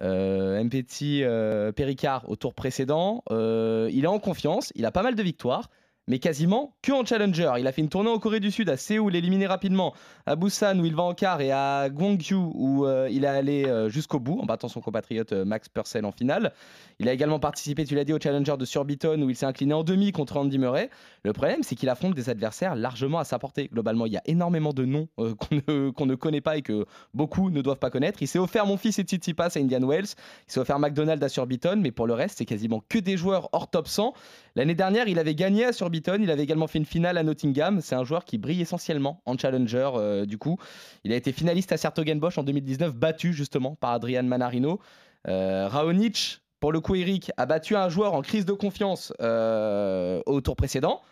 euh, 0.02 0.62
Mpeti 0.62 1.22
euh, 1.22 1.72
Péricard 1.72 2.28
au 2.28 2.36
tour 2.36 2.54
précédent. 2.54 3.22
Euh, 3.30 3.88
il 3.92 4.04
est 4.04 4.08
en 4.08 4.18
confiance, 4.18 4.72
il 4.74 4.84
a 4.86 4.90
pas 4.90 5.02
mal 5.02 5.14
de 5.14 5.22
victoires 5.22 5.70
mais 6.06 6.18
quasiment 6.18 6.74
que 6.82 6.92
en 6.92 7.04
challenger. 7.04 7.52
Il 7.58 7.66
a 7.66 7.72
fait 7.72 7.82
une 7.82 7.88
tournée 7.88 8.10
en 8.10 8.18
Corée 8.18 8.40
du 8.40 8.50
Sud, 8.50 8.68
à 8.68 8.76
Séoul, 8.76 9.14
éliminé 9.14 9.46
rapidement, 9.46 9.94
à 10.26 10.36
Busan 10.36 10.78
où 10.78 10.84
il 10.84 10.94
va 10.94 11.04
en 11.04 11.14
quart 11.14 11.40
et 11.40 11.52
à 11.52 11.88
Gwangju 11.88 12.34
où 12.34 12.86
euh, 12.86 13.08
il 13.10 13.24
est 13.24 13.28
allé 13.28 13.66
euh, 13.66 13.88
jusqu'au 13.88 14.18
bout 14.18 14.40
en 14.40 14.46
battant 14.46 14.68
son 14.68 14.80
compatriote 14.80 15.32
euh, 15.32 15.44
Max 15.44 15.68
Purcell 15.68 16.04
en 16.04 16.12
finale. 16.12 16.52
Il 16.98 17.08
a 17.08 17.12
également 17.12 17.38
participé, 17.38 17.84
tu 17.84 17.94
l'as 17.94 18.04
dit, 18.04 18.12
au 18.12 18.18
challenger 18.20 18.56
de 18.56 18.64
Surbiton 18.64 19.22
où 19.22 19.30
il 19.30 19.36
s'est 19.36 19.46
incliné 19.46 19.72
en 19.72 19.84
demi 19.84 20.12
contre 20.12 20.36
Andy 20.36 20.58
Murray. 20.58 20.90
Le 21.22 21.32
problème, 21.32 21.62
c'est 21.62 21.76
qu'il 21.76 21.88
affronte 21.88 22.14
des 22.14 22.28
adversaires 22.28 22.74
largement 22.74 23.18
à 23.18 23.24
sa 23.24 23.38
portée. 23.38 23.68
Globalement, 23.72 24.06
il 24.06 24.12
y 24.12 24.16
a 24.16 24.22
énormément 24.26 24.72
de 24.72 24.84
noms 24.84 25.08
qu'on 25.16 26.06
ne, 26.06 26.14
connaît 26.14 26.40
pas 26.40 26.56
et 26.56 26.62
que 26.62 26.86
beaucoup 27.14 27.50
ne 27.50 27.62
doivent 27.62 27.78
pas 27.78 27.90
connaître. 27.90 28.20
Il 28.22 28.26
s'est 28.26 28.38
offert 28.38 28.66
mon 28.66 28.76
fils 28.76 28.98
et 28.98 29.02
Tsitsipas 29.02 29.56
à 29.56 29.58
Indian 29.58 29.86
Wells. 29.86 30.14
Il 30.48 30.52
s'est 30.52 30.60
offert 30.60 30.78
McDonald 30.78 31.22
à 31.22 31.28
Surbiton, 31.28 31.76
mais 31.80 31.92
pour 31.92 32.06
le 32.06 32.14
reste, 32.14 32.38
c'est 32.38 32.44
quasiment 32.44 32.82
que 32.88 32.98
des 32.98 33.16
joueurs 33.16 33.48
hors 33.52 33.70
top 33.70 33.86
100. 33.86 34.12
L'année 34.56 34.74
dernière, 34.74 35.06
il 35.06 35.18
avait 35.18 35.34
gagné 35.34 35.66
à 35.66 35.72
Surbiton 35.72 35.99
il 36.06 36.30
avait 36.30 36.42
également 36.42 36.66
fait 36.66 36.78
une 36.78 36.84
finale 36.84 37.18
à 37.18 37.22
Nottingham. 37.22 37.80
C'est 37.80 37.94
un 37.94 38.04
joueur 38.04 38.24
qui 38.24 38.38
brille 38.38 38.60
essentiellement 38.60 39.22
en 39.26 39.36
challenger. 39.36 39.90
Euh, 39.94 40.26
du 40.26 40.38
coup, 40.38 40.58
il 41.04 41.12
a 41.12 41.16
été 41.16 41.32
finaliste 41.32 41.72
à 41.72 41.76
Sertogenbosch 41.76 42.38
en 42.38 42.42
2019, 42.42 42.94
battu 42.94 43.32
justement 43.32 43.74
par 43.76 43.90
Adrian 43.92 44.22
Manarino. 44.22 44.80
Euh, 45.28 45.68
Raonic, 45.68 46.40
pour 46.60 46.72
le 46.72 46.80
coup, 46.80 46.94
Eric 46.94 47.30
a 47.36 47.46
battu 47.46 47.76
un 47.76 47.88
joueur 47.88 48.14
en 48.14 48.22
crise 48.22 48.46
de 48.46 48.52
confiance 48.52 49.12
euh, 49.20 50.20
au 50.26 50.40
tour 50.40 50.56
précédent. 50.56 51.02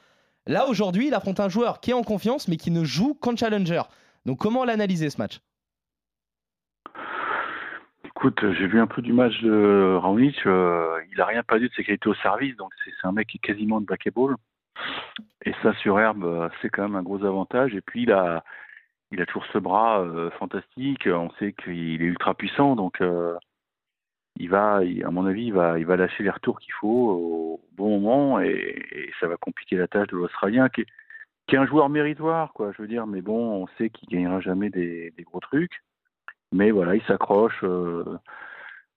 Là, 0.46 0.67
aujourd'hui, 0.69 1.08
il 1.08 1.14
affronte 1.14 1.40
un 1.40 1.49
joueur 1.49 1.81
qui 1.81 1.90
est 1.90 1.94
en 1.94 2.02
confiance 2.02 2.49
mais 2.49 2.56
qui 2.56 2.70
ne 2.70 2.85
joue 2.85 3.14
qu'en 3.14 3.37
challenger. 3.37 3.82
Donc, 4.26 4.38
comment 4.38 4.64
l'analyser 4.64 5.11
ce 5.11 5.19
match? 5.19 5.40
Écoute, 8.05 8.40
j'ai 8.40 8.67
vu 8.67 8.81
un 8.81 8.87
peu 8.87 9.00
du 9.00 9.12
match 9.12 9.40
de 9.43 9.96
Raonic. 10.00 10.37
il 10.44 11.17
n'a 11.17 11.25
rien 11.26 11.43
perdu 11.43 11.69
de 11.69 11.75
ses 11.75 11.85
qualités 11.85 12.08
au 12.08 12.14
service, 12.17 12.56
donc 12.56 12.73
c'est 12.85 13.06
un 13.06 13.12
mec 13.12 13.29
qui 13.29 13.37
est 13.37 13.46
quasiment 13.46 13.81
de 13.81 13.87
basketball. 13.87 14.37
Et 15.44 15.52
ça, 15.62 15.72
sur 15.75 15.98
herbe, 15.98 16.25
euh, 16.25 16.48
c'est 16.60 16.69
quand 16.69 16.82
même 16.82 16.96
un 16.96 17.02
gros 17.02 17.25
avantage. 17.25 17.75
Et 17.75 17.80
puis, 17.80 18.02
il 18.02 18.12
a, 18.12 18.42
toujours 19.26 19.46
ce 19.52 19.58
bras 19.58 20.00
euh, 20.00 20.30
fantastique. 20.32 21.06
On 21.06 21.30
sait 21.38 21.52
qu'il 21.52 22.02
est 22.02 22.06
ultra 22.06 22.34
puissant. 22.34 22.76
Donc, 22.76 23.00
euh, 23.00 23.36
il 24.36 24.50
va, 24.50 24.76
à 24.76 25.10
mon 25.10 25.26
avis, 25.26 25.46
il 25.46 25.52
va, 25.54 25.78
lâcher 25.96 26.22
les 26.22 26.30
retours 26.30 26.60
qu'il 26.60 26.72
faut 26.75 26.88
au 26.88 27.60
bon 27.76 28.00
moment. 28.00 28.40
Et, 28.40 29.10
ça 29.20 29.26
va 29.26 29.36
compliquer 29.36 29.76
la 29.76 29.88
tâche 29.88 30.08
de 30.08 30.16
l'Australien, 30.16 30.69
qui, 30.69 30.82
est 30.82 31.56
un 31.56 31.66
joueur 31.66 31.88
méritoire. 31.88 32.52
Je 32.58 32.82
veux 32.82 32.88
dire, 32.88 33.06
mais 33.06 33.22
bon, 33.22 33.62
on 33.62 33.66
sait 33.78 33.90
qu'il 33.90 34.08
gagnera 34.08 34.40
jamais 34.40 34.70
des, 34.70 35.12
gros 35.25 35.40
trucs. 35.40 35.82
Mais 36.52 36.70
voilà, 36.70 36.94
il 36.96 37.02
s'accroche 37.04 37.64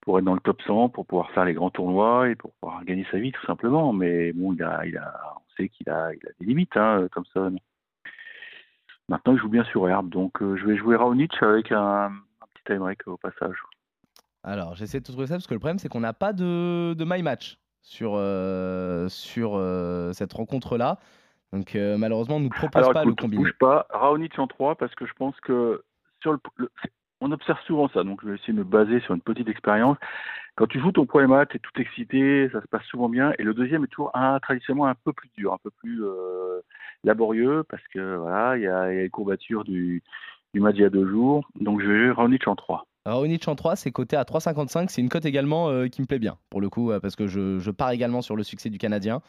pour 0.02 0.18
être 0.18 0.24
dans 0.24 0.34
le 0.34 0.40
top 0.40 0.60
100, 0.62 0.90
pour 0.90 1.06
pouvoir 1.06 1.30
faire 1.30 1.44
les 1.44 1.54
grands 1.54 1.70
tournois 1.70 2.28
et 2.28 2.34
pour 2.34 2.52
pouvoir 2.54 2.84
gagner 2.84 3.06
sa 3.10 3.18
vie 3.18 3.32
tout 3.32 3.46
simplement. 3.46 3.92
Mais 3.92 4.32
bon, 4.32 4.52
il 4.52 4.62
a, 4.62 5.41
sait 5.56 5.68
qu'il 5.68 5.88
a, 5.90 6.12
il 6.12 6.20
a 6.26 6.30
des 6.40 6.46
limites, 6.46 6.76
hein, 6.76 7.06
Thompson. 7.12 7.56
Maintenant, 9.08 9.34
il 9.34 9.38
joue 9.38 9.48
bien 9.48 9.64
sur 9.64 9.88
herbe, 9.88 10.08
donc 10.08 10.40
euh, 10.40 10.56
je 10.56 10.66
vais 10.66 10.76
jouer 10.76 10.96
Raonic 10.96 11.32
avec 11.42 11.72
un, 11.72 12.12
petit 12.54 12.64
time 12.64 12.78
break 12.78 13.06
au 13.06 13.16
passage. 13.16 13.56
Alors, 14.44 14.74
j'essaie 14.74 15.00
de 15.00 15.04
trouver 15.04 15.26
ça 15.26 15.34
parce 15.34 15.46
que 15.46 15.54
le 15.54 15.60
problème, 15.60 15.78
c'est 15.78 15.88
qu'on 15.88 16.00
n'a 16.00 16.12
pas 16.12 16.32
de, 16.32 16.94
de 16.94 17.04
my 17.06 17.22
match 17.22 17.58
sur, 17.82 18.12
euh, 18.14 19.08
sur 19.08 19.52
euh, 19.54 20.12
cette 20.12 20.32
rencontre-là. 20.32 20.98
Donc, 21.52 21.74
malheureusement, 21.74 22.36
on 22.36 22.40
ne 22.40 22.44
nous 22.44 22.50
propose 22.50 22.90
pas 22.92 23.04
le 23.04 23.14
combiné. 23.14 23.42
bouge 23.42 23.52
pas. 23.60 23.86
Raonic 23.90 24.38
en 24.38 24.46
3 24.46 24.76
parce 24.76 24.94
que 24.94 25.04
je 25.04 25.12
pense 25.12 25.38
que 25.40 25.84
sur 26.22 26.32
le 26.32 26.38
on 27.22 27.30
observe 27.30 27.60
souvent 27.66 27.88
ça, 27.88 28.02
donc 28.02 28.20
je 28.22 28.28
vais 28.28 28.34
essayer 28.34 28.52
de 28.52 28.58
me 28.58 28.64
baser 28.64 29.00
sur 29.00 29.14
une 29.14 29.20
petite 29.20 29.48
expérience. 29.48 29.96
Quand 30.54 30.66
tu 30.66 30.80
joues 30.80 30.92
ton 30.92 31.06
premier 31.06 31.26
match, 31.26 31.50
tu 31.50 31.56
es 31.56 31.60
tout 31.60 31.80
excité, 31.80 32.48
ça 32.52 32.60
se 32.60 32.66
passe 32.66 32.84
souvent 32.84 33.08
bien, 33.08 33.32
et 33.38 33.42
le 33.42 33.54
deuxième 33.54 33.84
est 33.84 33.88
toujours 33.88 34.10
un, 34.14 34.38
traditionnellement 34.38 34.86
un 34.86 34.94
peu 34.94 35.14
plus 35.14 35.30
dur, 35.34 35.54
un 35.54 35.58
peu 35.62 35.70
plus 35.70 36.04
euh, 36.04 36.60
laborieux, 37.04 37.64
parce 37.70 37.82
que 37.88 38.16
voilà, 38.16 38.58
il 38.58 38.62
y 38.64 38.66
a, 38.66 38.90
les 38.90 39.08
courbatures 39.08 39.64
du, 39.64 40.02
match 40.54 40.74
il 40.76 40.82
y 40.82 40.84
a 40.84 40.90
deux 40.90 41.08
jours, 41.08 41.48
donc 41.58 41.80
je 41.80 41.86
vais 41.86 42.10
Raonic 42.10 42.46
en 42.48 42.54
3. 42.54 42.86
Raonic 43.06 43.48
en 43.48 43.54
3, 43.54 43.76
c'est 43.76 43.92
coté 43.92 44.14
à 44.14 44.24
3,55, 44.24 44.88
c'est 44.90 45.00
une 45.00 45.08
cote 45.08 45.24
également 45.24 45.70
euh, 45.70 45.88
qui 45.88 46.02
me 46.02 46.06
plaît 46.06 46.18
bien, 46.18 46.36
pour 46.50 46.60
le 46.60 46.68
coup, 46.68 46.90
euh, 46.90 47.00
parce 47.00 47.16
que 47.16 47.26
je, 47.26 47.58
je 47.58 47.70
pars 47.70 47.90
également 47.90 48.20
sur 48.20 48.36
le 48.36 48.42
succès 48.42 48.68
du 48.68 48.76
Canadien. 48.78 49.22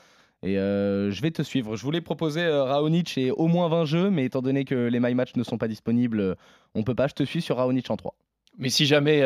Et 0.45 0.55
je 0.55 1.21
vais 1.21 1.31
te 1.31 1.41
suivre. 1.41 1.77
Je 1.77 1.83
voulais 1.85 2.01
proposer 2.01 2.45
Raonic 2.45 3.17
et 3.17 3.31
au 3.31 3.47
moins 3.47 3.69
20 3.69 3.85
jeux, 3.85 4.09
mais 4.09 4.25
étant 4.25 4.41
donné 4.41 4.65
que 4.65 4.75
les 4.75 4.99
My 4.99 5.15
Match 5.15 5.37
ne 5.37 5.43
sont 5.43 5.57
pas 5.57 5.69
disponibles, 5.69 6.35
on 6.75 6.83
peut 6.83 6.95
pas. 6.95 7.07
Je 7.07 7.13
te 7.13 7.23
suis 7.23 7.41
sur 7.41 7.55
Raonic 7.55 7.89
en 7.89 7.95
3. 7.95 8.13
Mais 8.57 8.69
si 8.69 8.85
jamais, 8.85 9.23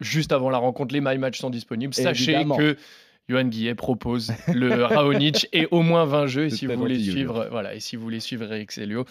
juste 0.00 0.32
avant 0.32 0.50
la 0.50 0.58
rencontre, 0.58 0.94
les 0.94 1.00
My 1.00 1.18
Match 1.18 1.38
sont 1.38 1.50
disponibles, 1.50 1.94
sachez 1.94 2.44
que 2.56 2.76
Johan 3.28 3.44
Guillet 3.44 3.74
propose 3.74 4.32
le 4.54 4.84
Raonic 4.84 5.48
et 5.52 5.68
au 5.70 5.82
moins 5.82 6.06
20 6.06 6.26
jeux. 6.28 6.44
Et 6.46 6.50
si, 6.50 6.66
vous 6.66 6.76
voulez 6.76 6.98
suivre, 6.98 7.48
voilà, 7.50 7.74
et 7.74 7.80
si 7.80 7.94
vous 7.96 8.02
voulez 8.02 8.20
suivre 8.20 8.50
Eric 8.50 8.72
Selio, 8.72 9.04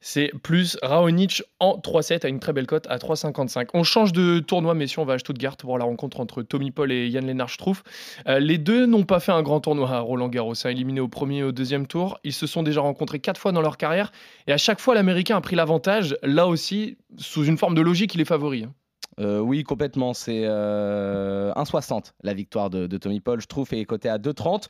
c'est 0.00 0.32
plus 0.42 0.76
Raonic 0.82 1.44
en 1.60 1.78
3-7 1.78 2.26
à 2.26 2.28
une 2.28 2.40
très 2.40 2.52
belle 2.52 2.66
cote 2.66 2.86
à 2.88 2.96
3,55. 2.96 3.68
On 3.74 3.84
change 3.84 4.12
de 4.12 4.40
tournoi, 4.40 4.74
messieurs. 4.74 5.02
On 5.02 5.04
va 5.04 5.14
à 5.14 5.18
Stuttgart 5.18 5.56
pour 5.56 5.78
la 5.78 5.84
rencontre 5.84 6.18
entre 6.18 6.42
Tommy 6.42 6.72
Paul 6.72 6.90
et 6.90 7.06
Yann 7.06 7.24
Lennart 7.24 7.50
Struff. 7.50 7.84
Euh, 8.26 8.40
les 8.40 8.58
deux 8.58 8.86
n'ont 8.86 9.04
pas 9.04 9.20
fait 9.20 9.32
un 9.32 9.42
grand 9.42 9.60
tournoi 9.60 9.88
à 9.88 10.00
Roland 10.00 10.28
Garros, 10.28 10.54
hein, 10.64 10.70
éliminé 10.70 11.00
au 11.00 11.08
premier 11.08 11.38
et 11.38 11.44
au 11.44 11.52
deuxième 11.52 11.86
tour. 11.86 12.18
Ils 12.24 12.32
se 12.32 12.48
sont 12.48 12.64
déjà 12.64 12.80
rencontrés 12.80 13.20
quatre 13.20 13.40
fois 13.40 13.52
dans 13.52 13.62
leur 13.62 13.76
carrière 13.76 14.10
et 14.48 14.52
à 14.52 14.58
chaque 14.58 14.80
fois, 14.80 14.96
l'Américain 14.96 15.36
a 15.36 15.40
pris 15.40 15.54
l'avantage. 15.54 16.16
Là 16.24 16.48
aussi, 16.48 16.96
sous 17.18 17.44
une 17.44 17.56
forme 17.56 17.76
de 17.76 17.82
logique, 17.82 18.16
il 18.16 18.20
est 18.20 18.24
favori. 18.24 18.64
Hein. 18.64 18.74
Euh, 19.20 19.38
oui, 19.40 19.64
complètement. 19.64 20.14
C'est 20.14 20.42
1,60 20.42 20.46
euh, 20.46 22.00
la 22.22 22.34
victoire 22.34 22.70
de, 22.70 22.86
Tommy 22.96 23.20
Paul. 23.20 23.40
Je 23.40 23.46
trouve 23.46 23.72
est 23.72 23.84
coté 23.84 24.08
à 24.08 24.18
2,30. 24.18 24.66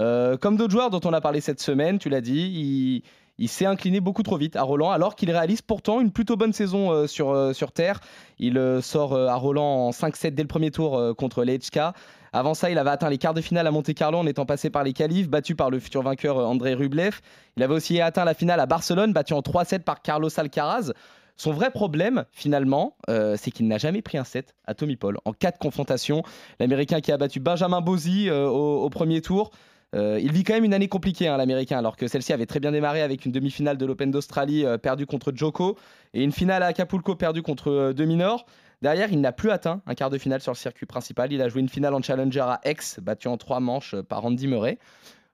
Euh, 0.00 0.36
comme 0.36 0.56
d'autres 0.56 0.72
joueurs 0.72 0.90
dont 0.90 1.00
on 1.04 1.12
a 1.12 1.20
parlé 1.20 1.40
cette 1.40 1.60
semaine, 1.60 1.98
tu 1.98 2.08
l'as 2.08 2.20
dit, 2.20 3.02
il, 3.38 3.48
s'est 3.48 3.66
incliné 3.66 4.00
beaucoup 4.00 4.22
trop 4.22 4.36
vite 4.36 4.56
à 4.56 4.62
Roland, 4.62 4.90
alors 4.90 5.14
qu'il 5.14 5.30
réalise 5.30 5.62
pourtant 5.62 6.00
une 6.00 6.10
plutôt 6.10 6.36
bonne 6.36 6.52
saison 6.52 7.06
sur, 7.06 7.72
terre. 7.72 8.00
Il 8.38 8.58
sort 8.82 9.16
à 9.16 9.34
Roland 9.36 9.88
en 9.88 9.90
5-7 9.90 10.30
dès 10.30 10.42
le 10.42 10.48
premier 10.48 10.70
tour 10.70 11.14
contre 11.16 11.44
l'HK. 11.44 11.94
Avant 12.32 12.54
ça, 12.54 12.70
il 12.70 12.78
avait 12.78 12.90
atteint 12.90 13.10
les 13.10 13.18
quarts 13.18 13.34
de 13.34 13.42
finale 13.42 13.66
à 13.66 13.70
Monte-Carlo 13.70 14.18
en 14.18 14.26
étant 14.26 14.46
passé 14.46 14.70
par 14.70 14.84
les 14.84 14.94
qualifs, 14.94 15.28
battu 15.28 15.54
par 15.54 15.68
le 15.68 15.78
futur 15.78 16.02
vainqueur 16.02 16.38
André 16.38 16.72
Rublev. 16.72 17.20
Il 17.56 17.62
avait 17.62 17.74
aussi 17.74 18.00
atteint 18.00 18.24
la 18.24 18.32
finale 18.32 18.58
à 18.58 18.66
Barcelone, 18.66 19.12
battu 19.12 19.34
en 19.34 19.40
3-7 19.40 19.80
par 19.80 20.00
Carlos 20.00 20.30
Alcaraz. 20.38 20.92
Son 21.36 21.52
vrai 21.52 21.70
problème, 21.70 22.24
finalement, 22.32 22.96
euh, 23.08 23.36
c'est 23.38 23.50
qu'il 23.50 23.66
n'a 23.66 23.78
jamais 23.78 24.02
pris 24.02 24.18
un 24.18 24.24
set 24.24 24.54
à 24.64 24.74
Tommy 24.74 24.96
Paul 24.96 25.18
en 25.24 25.32
quatre 25.32 25.58
confrontations. 25.58 26.22
L'Américain 26.60 27.00
qui 27.00 27.12
a 27.12 27.16
battu 27.16 27.40
Benjamin 27.40 27.80
Bozzi 27.80 28.28
euh, 28.28 28.46
au, 28.46 28.88
premier 28.90 29.20
tour. 29.20 29.50
Euh, 29.94 30.18
il 30.22 30.32
vit 30.32 30.44
quand 30.44 30.54
même 30.54 30.64
une 30.64 30.72
année 30.72 30.88
compliquée, 30.88 31.28
hein, 31.28 31.36
l'Américain, 31.36 31.78
alors 31.78 31.96
que 31.96 32.06
celle-ci 32.06 32.32
avait 32.32 32.46
très 32.46 32.60
bien 32.60 32.72
démarré 32.72 33.02
avec 33.02 33.26
une 33.26 33.32
demi-finale 33.32 33.76
de 33.76 33.84
l'Open 33.84 34.10
d'Australie 34.10 34.64
perdue 34.82 35.04
contre 35.06 35.32
Joko 35.34 35.76
et 36.14 36.22
une 36.22 36.32
finale 36.32 36.62
à 36.62 36.66
Acapulco 36.66 37.14
perdue 37.14 37.42
contre 37.42 37.92
Minor. 37.98 38.46
Derrière, 38.80 39.12
il 39.12 39.20
n'a 39.20 39.32
plus 39.32 39.50
atteint 39.50 39.82
un 39.86 39.94
quart 39.94 40.10
de 40.10 40.18
finale 40.18 40.40
sur 40.40 40.52
le 40.52 40.56
circuit 40.56 40.86
principal. 40.86 41.32
Il 41.32 41.42
a 41.42 41.48
joué 41.48 41.60
une 41.60 41.68
finale 41.68 41.94
en 41.94 42.02
challenger 42.02 42.40
à 42.40 42.60
Aix, 42.64 42.76
battu 43.00 43.28
en 43.28 43.36
trois 43.36 43.60
manches 43.60 43.94
par 44.08 44.24
Andy 44.24 44.46
Murray. 44.46 44.78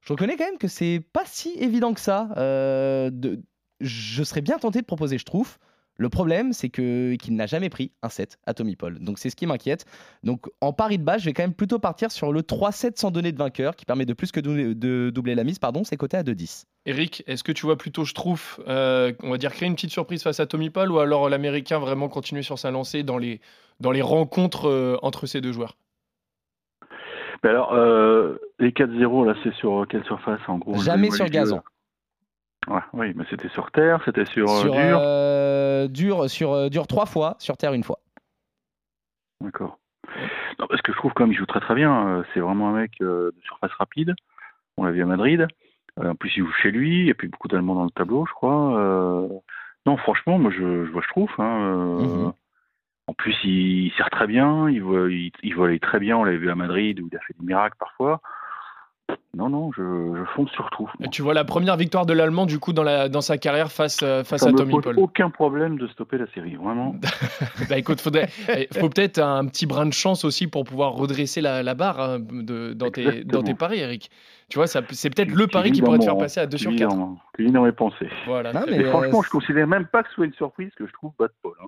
Je 0.00 0.12
reconnais 0.12 0.36
quand 0.36 0.44
même 0.44 0.58
que 0.58 0.68
c'est 0.68 1.02
pas 1.12 1.24
si 1.24 1.50
évident 1.58 1.94
que 1.94 2.00
ça. 2.00 2.28
je 3.80 4.22
serais 4.24 4.40
bien 4.40 4.58
tenté 4.58 4.80
de 4.80 4.86
proposer, 4.86 5.18
je 5.18 5.24
trouve, 5.24 5.58
Le 6.00 6.08
problème, 6.08 6.52
c'est 6.52 6.68
que 6.68 7.16
qu'il 7.16 7.34
n'a 7.34 7.46
jamais 7.46 7.68
pris 7.70 7.90
un 8.02 8.08
set 8.08 8.38
à 8.46 8.54
Tommy 8.54 8.76
Paul. 8.76 9.00
Donc 9.00 9.18
c'est 9.18 9.30
ce 9.30 9.36
qui 9.36 9.46
m'inquiète. 9.46 9.84
Donc 10.22 10.46
en 10.60 10.72
pari 10.72 10.96
de 10.96 11.02
base, 11.02 11.22
je 11.22 11.26
vais 11.26 11.32
quand 11.32 11.42
même 11.42 11.54
plutôt 11.54 11.80
partir 11.80 12.12
sur 12.12 12.32
le 12.32 12.42
3-7 12.42 12.92
sans 13.00 13.10
donner 13.10 13.32
de 13.32 13.36
vainqueur, 13.38 13.74
qui 13.74 13.84
permet 13.84 14.06
de 14.06 14.12
plus 14.12 14.30
que 14.30 14.38
dou- 14.38 14.74
de 14.74 15.10
doubler 15.10 15.34
la 15.34 15.42
mise. 15.42 15.58
Pardon, 15.58 15.82
c'est 15.82 15.96
coté 15.96 16.16
à 16.16 16.22
2-10. 16.22 16.66
Eric, 16.86 17.24
est-ce 17.26 17.42
que 17.42 17.50
tu 17.50 17.66
vois 17.66 17.76
plutôt, 17.76 18.04
je 18.04 18.14
trouve, 18.14 18.42
euh, 18.68 19.12
on 19.24 19.30
va 19.30 19.38
dire 19.38 19.52
créer 19.52 19.66
une 19.68 19.74
petite 19.74 19.90
surprise 19.90 20.22
face 20.22 20.38
à 20.38 20.46
Tommy 20.46 20.70
Paul 20.70 20.90
ou 20.92 21.00
alors 21.00 21.28
l'Américain 21.28 21.80
vraiment 21.80 22.08
continuer 22.08 22.42
sur 22.42 22.60
sa 22.60 22.70
lancée 22.70 23.02
dans 23.02 23.18
les, 23.18 23.40
dans 23.80 23.90
les 23.90 24.00
rencontres 24.02 24.68
euh, 24.68 24.96
entre 25.02 25.26
ces 25.26 25.40
deux 25.40 25.52
joueurs? 25.52 25.76
Mais 27.42 27.50
alors, 27.50 27.72
euh, 27.72 28.36
les 28.60 28.70
4-0, 28.70 29.26
là, 29.26 29.34
c'est 29.42 29.54
sur 29.54 29.84
quelle 29.88 30.04
surface 30.04 30.40
en 30.48 30.58
gros 30.58 30.76
Jamais 30.80 31.10
sur 31.10 31.26
gazon. 31.26 31.60
Ouais, 32.66 32.80
oui, 32.92 33.12
mais 33.14 33.24
c'était 33.30 33.48
sur 33.48 33.70
terre, 33.70 34.00
c'était 34.04 34.24
sur, 34.26 34.48
sur 34.48 34.72
dur. 34.72 34.98
Euh, 35.84 35.88
dur, 35.88 36.28
sur 36.30 36.52
euh, 36.52 36.68
dur 36.68 36.86
trois 36.86 37.06
fois, 37.06 37.36
sur 37.38 37.56
terre 37.56 37.72
une 37.72 37.84
fois. 37.84 37.98
D'accord. 39.40 39.78
Parce 40.68 40.82
que 40.82 40.92
je 40.92 40.98
trouve 40.98 41.12
quand 41.14 41.24
même 41.24 41.30
qu'il 41.30 41.38
joue 41.38 41.46
très 41.46 41.60
très 41.60 41.74
bien. 41.74 42.08
Euh, 42.08 42.22
C'est 42.34 42.40
vraiment 42.40 42.68
un 42.70 42.72
mec 42.72 42.92
de 43.00 43.32
surface 43.44 43.72
rapide. 43.72 44.14
On 44.76 44.84
l'a 44.84 44.90
vu 44.92 45.02
à 45.02 45.06
Madrid. 45.06 45.46
En 46.00 46.14
plus, 46.14 46.30
il 46.36 46.44
joue 46.44 46.52
chez 46.62 46.70
lui. 46.70 47.08
Et 47.08 47.14
puis 47.14 47.28
beaucoup 47.28 47.48
d'Allemands 47.48 47.74
dans 47.76 47.84
le 47.84 47.90
tableau, 47.90 48.26
je 48.26 48.32
crois. 48.32 48.78
Euh, 48.78 49.28
Non, 49.86 49.96
franchement, 49.96 50.38
moi, 50.38 50.50
je, 50.50 50.84
je 50.86 50.90
vois, 50.90 51.02
je 51.02 51.08
trouve. 51.08 51.30
hein, 51.38 51.60
euh, 51.62 52.02
Mhm. 52.02 52.32
En 53.06 53.14
plus, 53.14 53.34
il, 53.44 53.86
il 53.86 53.92
sert 53.96 54.10
très 54.10 54.26
bien. 54.26 54.68
Il, 54.68 54.82
voit, 54.82 55.10
il, 55.10 55.32
il 55.42 55.54
volait 55.54 55.78
très 55.78 55.98
bien. 55.98 56.16
On 56.18 56.24
l'avait 56.24 56.36
vu 56.36 56.50
à 56.50 56.54
Madrid 56.54 57.00
où 57.00 57.08
il 57.10 57.16
a 57.16 57.20
fait 57.20 57.34
des 57.38 57.46
miracles 57.46 57.76
parfois. 57.78 58.20
Non, 59.36 59.48
non, 59.48 59.70
je, 59.72 59.82
je 59.82 60.24
fonce 60.34 60.50
sur 60.50 60.68
tout. 60.70 60.90
Et 61.00 61.08
Tu 61.08 61.22
vois 61.22 61.32
la 61.32 61.44
première 61.44 61.76
victoire 61.76 62.06
de 62.06 62.12
l'Allemand 62.12 62.44
du 62.44 62.58
coup 62.58 62.72
dans, 62.72 62.82
la, 62.82 63.08
dans 63.08 63.20
sa 63.20 63.38
carrière 63.38 63.70
face, 63.70 64.00
euh, 64.02 64.24
face 64.24 64.40
Ça 64.42 64.48
à 64.48 64.52
me 64.52 64.56
Tommy 64.58 64.72
pose 64.72 64.82
Paul. 64.84 64.98
aucun 64.98 65.30
problème 65.30 65.78
de 65.78 65.86
stopper 65.88 66.18
la 66.18 66.26
série, 66.32 66.56
vraiment. 66.56 66.96
Bah 67.70 67.78
écoute, 67.78 68.00
faudrait, 68.00 68.28
eh, 68.54 68.66
faut 68.72 68.88
peut-être 68.88 69.18
un 69.20 69.46
petit 69.46 69.66
brin 69.66 69.86
de 69.86 69.92
chance 69.92 70.24
aussi 70.24 70.46
pour 70.48 70.64
pouvoir 70.64 70.92
redresser 70.94 71.40
la, 71.40 71.62
la 71.62 71.74
barre 71.74 72.00
hein, 72.00 72.18
de, 72.20 72.72
dans, 72.72 72.90
tes, 72.90 73.04
dans 73.04 73.10
tes 73.10 73.18
Exactement. 73.52 73.54
paris, 73.56 73.78
Eric. 73.80 74.10
Tu 74.48 74.58
vois, 74.58 74.66
ça- 74.66 74.80
c'est 74.90 75.10
peut-être 75.14 75.30
le 75.30 75.46
pari 75.46 75.72
qui 75.72 75.82
pourrait 75.82 75.98
te 75.98 76.04
faire 76.04 76.16
passer 76.18 76.40
à 76.40 76.46
2 76.46 76.56
tu 76.56 76.62
sur 76.62 76.70
lis 76.70 76.78
4. 76.78 76.96
dans- 76.96 77.18
Tu 77.36 77.44
lis 77.44 77.52
dans 77.52 77.62
mes 77.62 77.72
pensées. 77.72 78.08
Voilà. 78.26 78.52
Non, 78.52 78.60
mais. 78.66 78.78
Mais 78.78 78.84
euh, 78.86 78.90
franchement, 78.90 79.22
je 79.22 79.28
c'est- 79.28 79.32
considère 79.32 79.66
même 79.68 79.86
pas 79.86 80.02
que 80.02 80.08
ce 80.08 80.14
soit 80.16 80.24
une 80.26 80.32
surprise, 80.34 80.70
que 80.76 80.86
je 80.86 80.92
trouve 80.92 81.12
bas 81.18 81.28
de 81.28 81.32
Paul. 81.42 81.52
hein. 81.62 81.66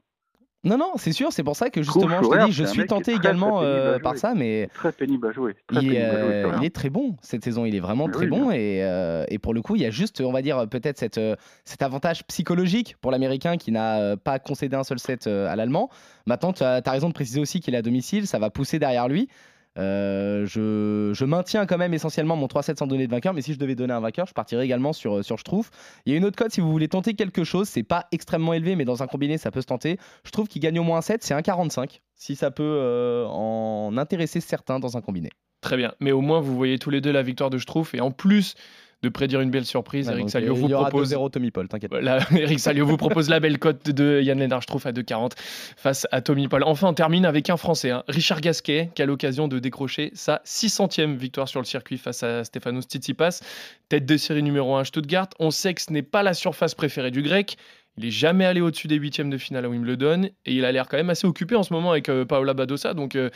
Non, 0.63 0.77
non, 0.77 0.93
c'est 0.97 1.13
sûr, 1.13 1.33
c'est 1.33 1.43
pour 1.43 1.57
ça 1.57 1.71
que 1.71 1.83
justement, 1.83 2.23
je 2.23 2.29
te 2.29 2.45
dis, 2.47 2.53
je 2.53 2.65
suis 2.65 2.83
est 2.83 2.87
tenté 2.87 3.13
également 3.13 3.63
euh, 3.63 3.99
par 3.99 4.19
ça, 4.19 4.35
mais 4.35 4.69
Très 4.75 4.93
pénible 4.93 5.27
à 5.27 5.33
jouer. 5.33 5.57
Très 5.67 5.81
il, 5.81 5.89
pénible 5.89 6.05
à 6.05 6.21
jouer, 6.21 6.53
il 6.59 6.65
est 6.67 6.75
très 6.75 6.91
bon 6.91 7.17
cette 7.23 7.43
saison. 7.43 7.65
Il 7.65 7.75
est 7.75 7.81
vraiment 7.81 8.05
Oui, 8.05 8.13
très 8.13 8.25
oui, 8.25 8.31
bon 8.31 8.51
et, 8.51 8.81
euh, 8.83 9.25
et 9.29 9.39
pour 9.39 9.55
le 9.55 9.63
coup, 9.63 9.77
il 9.77 9.83
y 9.83 9.87
a 9.87 9.91
juste, 9.91 10.21
on 10.21 10.33
va 10.33 10.43
dire, 10.43 10.69
peut-être 10.69 10.99
cette, 10.99 11.17
euh, 11.17 11.35
cet 11.65 11.81
avantage 11.81 12.27
psychologique 12.27 12.97
pour 13.01 13.11
l'Américain 13.11 13.57
qui 13.57 13.73
n'a 13.73 14.19
pas 14.19 14.39
concédé 14.39 14.77
un 14.77 14.85
seul 14.85 14.99
set 14.99 15.27
à 15.27 15.57
l'Allemand. 15.57 15.89
Maintenant, 16.27 16.53
tu 16.53 16.63
as, 16.63 16.83
raison 16.87 17.09
de 17.09 17.15
préciser 17.15 17.41
aussi 17.41 17.61
qu'il 17.61 17.75
est 17.75 17.79
à 17.79 17.83
domicile, 17.83 18.27
ça 18.27 18.39
va 18.39 18.51
pousser 18.51 18.79
derrière 18.79 19.09
lui. 19.09 19.29
Euh, 19.81 20.47
je, 20.47 21.25
maintiens 21.25 21.67
quand 21.67 21.79
même 21.79 21.95
essentiellement 21.95 22.37
mon 22.37 22.47
3-7 22.47 22.79
sans 22.79 22.87
donner 22.87 23.07
de 23.07 23.11
vainqueur, 23.11 23.35
mais 23.35 23.43
si 23.43 23.55
je 23.55 23.59
devais 23.59 23.75
donner 23.75 23.93
un 23.93 24.01
vainqueur, 24.01 24.27
je 24.27 24.35
partirais 24.35 24.65
également 24.65 24.93
sur, 24.93 25.25
sur 25.25 25.39
je 25.39 25.45
trouve. 25.45 25.71
Il 26.07 26.13
y 26.13 26.15
a 26.15 26.19
une 26.19 26.25
autre 26.25 26.37
cote 26.37 26.53
si 26.53 26.61
vous 26.61 26.71
voulez 26.71 26.89
tenter 26.89 27.15
quelque 27.15 27.45
chose, 27.45 27.69
c'est 27.69 27.83
pas 27.83 28.07
extrêmement 28.13 28.53
élevé, 28.53 28.77
mais 28.77 28.85
dans 28.85 29.03
un 29.03 29.07
combiné 29.07 29.39
ça 29.39 29.51
peut 29.51 29.61
se 29.61 29.67
tenter. 29.67 29.99
Je 30.25 30.31
trouve 30.31 30.49
qu'il 30.49 30.61
gagne 30.63 30.79
au 30.79 30.85
moins 30.85 30.99
un 30.99 31.03
7, 31.03 31.25
c'est 31.25 31.35
1,45 31.35 32.01
si 32.21 32.37
ça 32.37 32.51
peut 32.51 32.63
euh, 32.63 33.25
en 33.27 33.97
intéresser 33.97 34.41
certains 34.41 34.79
dans 34.79 34.99
un 34.99 35.01
combiné. 35.01 35.31
Très 35.63 35.77
bien. 35.77 35.93
Mais 36.01 36.13
au 36.13 36.21
moins, 36.21 36.41
vous 36.41 36.55
voyez 36.55 36.79
tous 36.79 36.91
les 36.91 37.01
deux 37.01 37.13
la 37.13 37.23
victoire 37.23 37.51
de 37.51 37.59
Schtroumpf. 37.59 37.95
Et 37.95 38.01
en 38.01 38.11
plus 38.11 38.55
de 39.03 39.09
prédire 39.09 39.41
une 39.41 39.51
belle 39.51 39.65
surprise, 39.65 40.09
Ouais, 40.09 40.15
Eric 40.15 40.31
Salio 40.31 40.55
euh, 40.55 40.59
vous 40.59 40.69
propose 40.69 41.13
2-0 41.13 41.31
Tommy 41.31 41.51
Paul, 41.51 41.69
t'inquiète. 41.69 41.91
Voilà, 41.91 42.19
Eric 42.37 42.61
Salio 42.61 42.85
vous 42.85 42.97
propose 42.97 43.29
la 43.31 43.41
belle 43.41 43.59
cote 43.59 43.89
de 43.89 44.21
Yann 44.21 44.39
Lennart 44.39 44.63
Schtroumpf 44.63 44.87
à 44.87 44.93
2,40 44.93 45.33
face 45.77 46.07
à 46.13 46.21
Tommy 46.21 46.49
Paul. 46.49 46.63
Enfin, 46.65 46.89
on 46.89 46.95
termine 46.95 47.25
avec 47.25 47.49
un 47.49 47.57
Français, 47.57 47.91
hein, 47.91 48.05
Richard 48.09 48.41
Gasquet, 48.41 48.91
qui 48.95 49.03
a 49.03 49.07
l'occasion 49.07 49.49
de 49.49 49.59
décrocher 49.59 50.11
sa 50.15 50.43
600e 50.45 51.17
victoire 51.17 51.49
sur 51.49 51.61
le 51.61 51.67
circuit 51.67 51.97
face 51.97 52.23
à 52.23 52.45
Stefanos 52.45 52.85
Tsitsipas, 52.85 53.41
tête 53.89 54.05
de 54.05 54.17
série 54.17 54.43
numéro 54.43 54.77
1 54.77 54.81
à 54.81 54.85
Stuttgart. 54.85 55.29
On 55.39 55.51
sait 55.51 55.73
que 55.73 55.81
ce 55.81 55.93
n'est 55.93 56.03
pas 56.03 56.23
la 56.23 56.35
surface 56.35 56.75
préférée 56.75 57.11
du 57.11 57.23
grec. 57.23 57.57
Il 58.03 58.07
est 58.07 58.11
jamais 58.11 58.47
allé 58.47 58.63
au-dessus 58.63 58.89
des 58.89 58.97
huitièmes 58.97 59.29
de 59.29 59.37
finale 59.37 59.67
à 59.67 59.69
Wimbledon 59.69 60.23
et 60.47 60.53
il 60.55 60.65
a 60.65 60.73
l'air 60.73 60.89
quand 60.89 60.97
même 60.97 61.11
assez 61.11 61.27
occupé 61.27 61.55
en 61.55 61.63
ce 61.63 61.73
moment 61.75 61.91
avec 61.91 62.09
euh, 62.09 62.25
Paola 62.25 62.55
Badosa. 62.55 62.95
Donc, 62.95 63.15
euh, 63.15 63.29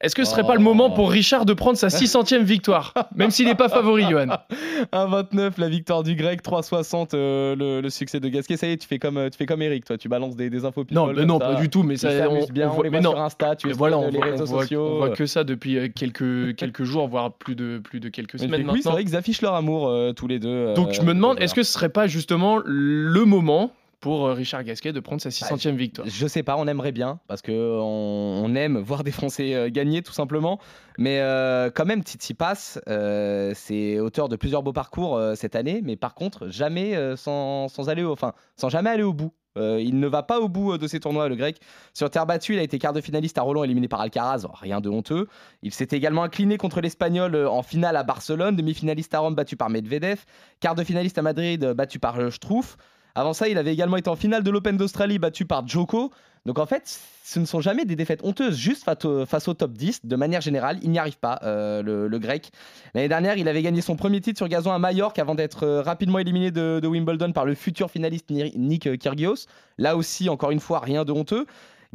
est-ce 0.00 0.14
que 0.14 0.22
ce 0.24 0.30
serait 0.30 0.44
pas 0.44 0.54
le 0.54 0.60
moment 0.60 0.90
pour 0.90 1.10
Richard 1.10 1.44
de 1.44 1.54
prendre 1.54 1.76
sa 1.76 1.88
600e 1.88 2.42
victoire, 2.44 2.94
même 3.16 3.30
s'il 3.32 3.46
n'est 3.46 3.56
pas 3.56 3.68
favori, 3.68 4.04
Johan 4.08 4.26
1,29 4.92 5.52
la 5.58 5.68
victoire 5.68 6.04
du 6.04 6.14
grec, 6.14 6.40
3,60 6.44 7.08
euh, 7.14 7.56
le, 7.56 7.80
le 7.80 7.90
succès 7.90 8.20
de 8.20 8.28
Gasquet. 8.28 8.56
Ça 8.56 8.68
y 8.68 8.72
est, 8.72 8.76
tu 8.76 8.86
fais 8.86 8.98
comme, 9.00 9.16
euh, 9.16 9.28
tu 9.28 9.38
fais 9.38 9.46
comme 9.46 9.62
Eric, 9.62 9.84
toi, 9.84 9.98
tu 9.98 10.08
balances 10.08 10.36
des, 10.36 10.50
des 10.50 10.64
infos 10.64 10.84
Non, 10.92 11.12
mais 11.12 11.24
non, 11.24 11.40
ça. 11.40 11.46
pas 11.46 11.54
du 11.60 11.68
tout. 11.68 11.82
Mais 11.82 11.96
ça, 11.96 12.10
s'amusent 12.16 12.50
bien, 12.52 12.68
on, 12.70 12.74
voit- 12.74 12.84
les 12.84 12.90
mais 12.90 12.98
voit 13.00 13.04
non, 13.04 13.10
sur 13.16 13.20
Insta, 13.20 13.56
tu 13.56 13.72
voilà, 13.72 13.98
on 13.98 14.08
les 14.08 14.18
voit, 14.18 14.26
réseaux 14.26 14.44
on 14.44 14.46
voit- 14.46 14.62
sociaux. 14.62 14.88
on 14.92 14.96
voit 14.98 15.10
que 15.10 15.26
ça 15.26 15.42
depuis 15.42 15.92
quelques, 15.92 16.54
quelques 16.54 16.84
jours, 16.84 17.08
voire 17.08 17.32
plus 17.32 17.56
de, 17.56 17.78
plus 17.82 17.98
de 17.98 18.08
quelques 18.08 18.34
Mais 18.34 18.46
semaines 18.46 18.70
oui, 18.70 18.82
c'est 18.82 18.90
vrai 18.90 19.02
qu'ils 19.04 19.16
affichent 19.16 19.42
leur 19.42 19.54
amour 19.54 19.92
tous 20.14 20.28
les 20.28 20.38
deux. 20.38 20.74
Donc 20.74 20.92
je 20.92 21.02
me 21.02 21.12
demande, 21.14 21.40
est-ce 21.40 21.54
que 21.54 21.64
ce 21.64 21.72
serait 21.72 21.88
pas 21.88 22.06
justement 22.06 22.60
le 22.64 23.24
moment 23.24 23.72
pour 24.00 24.26
euh, 24.26 24.32
Richard 24.32 24.64
Gasquet 24.64 24.92
de 24.92 25.00
prendre 25.00 25.20
sa 25.20 25.30
600e 25.30 25.74
victoire 25.74 26.06
Je 26.08 26.26
sais 26.26 26.42
pas, 26.42 26.56
on 26.56 26.66
aimerait 26.66 26.92
bien 26.92 27.20
parce 27.28 27.42
que 27.42 27.52
on, 27.52 28.44
on 28.44 28.54
aime 28.54 28.78
voir 28.78 29.04
des 29.04 29.10
Français 29.10 29.54
euh, 29.54 29.70
gagner 29.70 30.02
tout 30.02 30.12
simplement. 30.12 30.58
Mais 30.98 31.20
euh, 31.20 31.70
quand 31.74 31.84
même, 31.84 32.02
Tsitsipas, 32.02 32.78
euh, 32.88 33.52
c'est 33.54 33.98
auteur 34.00 34.28
de 34.28 34.36
plusieurs 34.36 34.62
beaux 34.62 34.72
parcours 34.72 35.16
euh, 35.16 35.34
cette 35.34 35.56
année, 35.56 35.80
mais 35.82 35.96
par 35.96 36.14
contre 36.14 36.48
jamais 36.48 36.96
euh, 36.96 37.16
sans, 37.16 37.68
sans 37.68 37.88
aller 37.88 38.02
au, 38.02 38.12
enfin, 38.12 38.32
sans 38.56 38.68
jamais 38.68 38.90
aller 38.90 39.02
au 39.02 39.12
bout. 39.12 39.32
Euh, 39.56 39.80
il 39.80 39.98
ne 39.98 40.06
va 40.06 40.22
pas 40.22 40.40
au 40.40 40.48
bout 40.48 40.72
euh, 40.72 40.78
de 40.78 40.86
ses 40.86 41.00
tournois, 41.00 41.28
le 41.28 41.36
grec. 41.36 41.60
Sur 41.94 42.10
terre 42.10 42.26
battue, 42.26 42.54
il 42.54 42.58
a 42.58 42.62
été 42.62 42.78
quart 42.78 42.92
de 42.92 43.00
finaliste 43.00 43.38
à 43.38 43.42
Roland, 43.42 43.64
éliminé 43.64 43.88
par 43.88 44.00
Alcaraz, 44.00 44.46
rien 44.52 44.80
de 44.80 44.88
honteux. 44.88 45.28
Il 45.62 45.72
s'était 45.72 45.96
également 45.96 46.22
incliné 46.22 46.58
contre 46.58 46.80
l'Espagnol 46.80 47.34
euh, 47.34 47.48
en 47.48 47.62
finale 47.62 47.96
à 47.96 48.02
Barcelone, 48.02 48.56
demi-finaliste 48.56 49.14
à 49.14 49.20
Rome, 49.20 49.34
battu 49.34 49.56
par 49.56 49.70
Medvedev, 49.70 50.24
quart 50.60 50.74
de 50.74 50.84
finaliste 50.84 51.18
à 51.18 51.22
Madrid, 51.22 51.64
euh, 51.64 51.74
battu 51.74 51.98
par 51.98 52.18
euh, 52.18 52.30
Struff. 52.30 52.76
Avant 53.16 53.32
ça, 53.32 53.48
il 53.48 53.56
avait 53.56 53.72
également 53.72 53.96
été 53.96 54.10
en 54.10 54.14
finale 54.14 54.42
de 54.42 54.50
l'Open 54.50 54.76
d'Australie, 54.76 55.18
battu 55.18 55.46
par 55.46 55.66
Djoko. 55.66 56.12
Donc 56.44 56.58
en 56.58 56.66
fait, 56.66 57.00
ce 57.24 57.40
ne 57.40 57.46
sont 57.46 57.62
jamais 57.62 57.86
des 57.86 57.96
défaites 57.96 58.20
honteuses, 58.22 58.56
juste 58.56 58.84
face 58.84 59.48
au, 59.48 59.54
top 59.54 59.72
10. 59.72 60.04
De 60.04 60.16
manière 60.16 60.42
générale, 60.42 60.78
il 60.82 60.90
n'y 60.90 60.98
arrive 60.98 61.16
pas, 61.18 61.40
euh, 61.42 61.82
le, 61.82 62.18
grec. 62.18 62.50
L'année 62.94 63.08
dernière, 63.08 63.38
il 63.38 63.48
avait 63.48 63.62
gagné 63.62 63.80
son 63.80 63.96
premier 63.96 64.20
titre 64.20 64.36
sur 64.36 64.48
gazon 64.48 64.70
à 64.70 64.78
Majorque 64.78 65.18
avant 65.18 65.34
d'être 65.34 65.64
euh, 65.64 65.80
rapidement 65.80 66.18
éliminé 66.18 66.50
de, 66.50 66.78
de 66.80 66.86
Wimbledon 66.86 67.32
par 67.32 67.46
le 67.46 67.54
futur 67.54 67.90
finaliste 67.90 68.28
Ni- 68.28 68.52
Nick 68.54 68.98
Kyrgios. 68.98 69.46
Là 69.78 69.96
aussi, 69.96 70.28
encore 70.28 70.50
une 70.50 70.60
fois, 70.60 70.80
rien 70.80 71.06
de 71.06 71.12
honteux. 71.12 71.46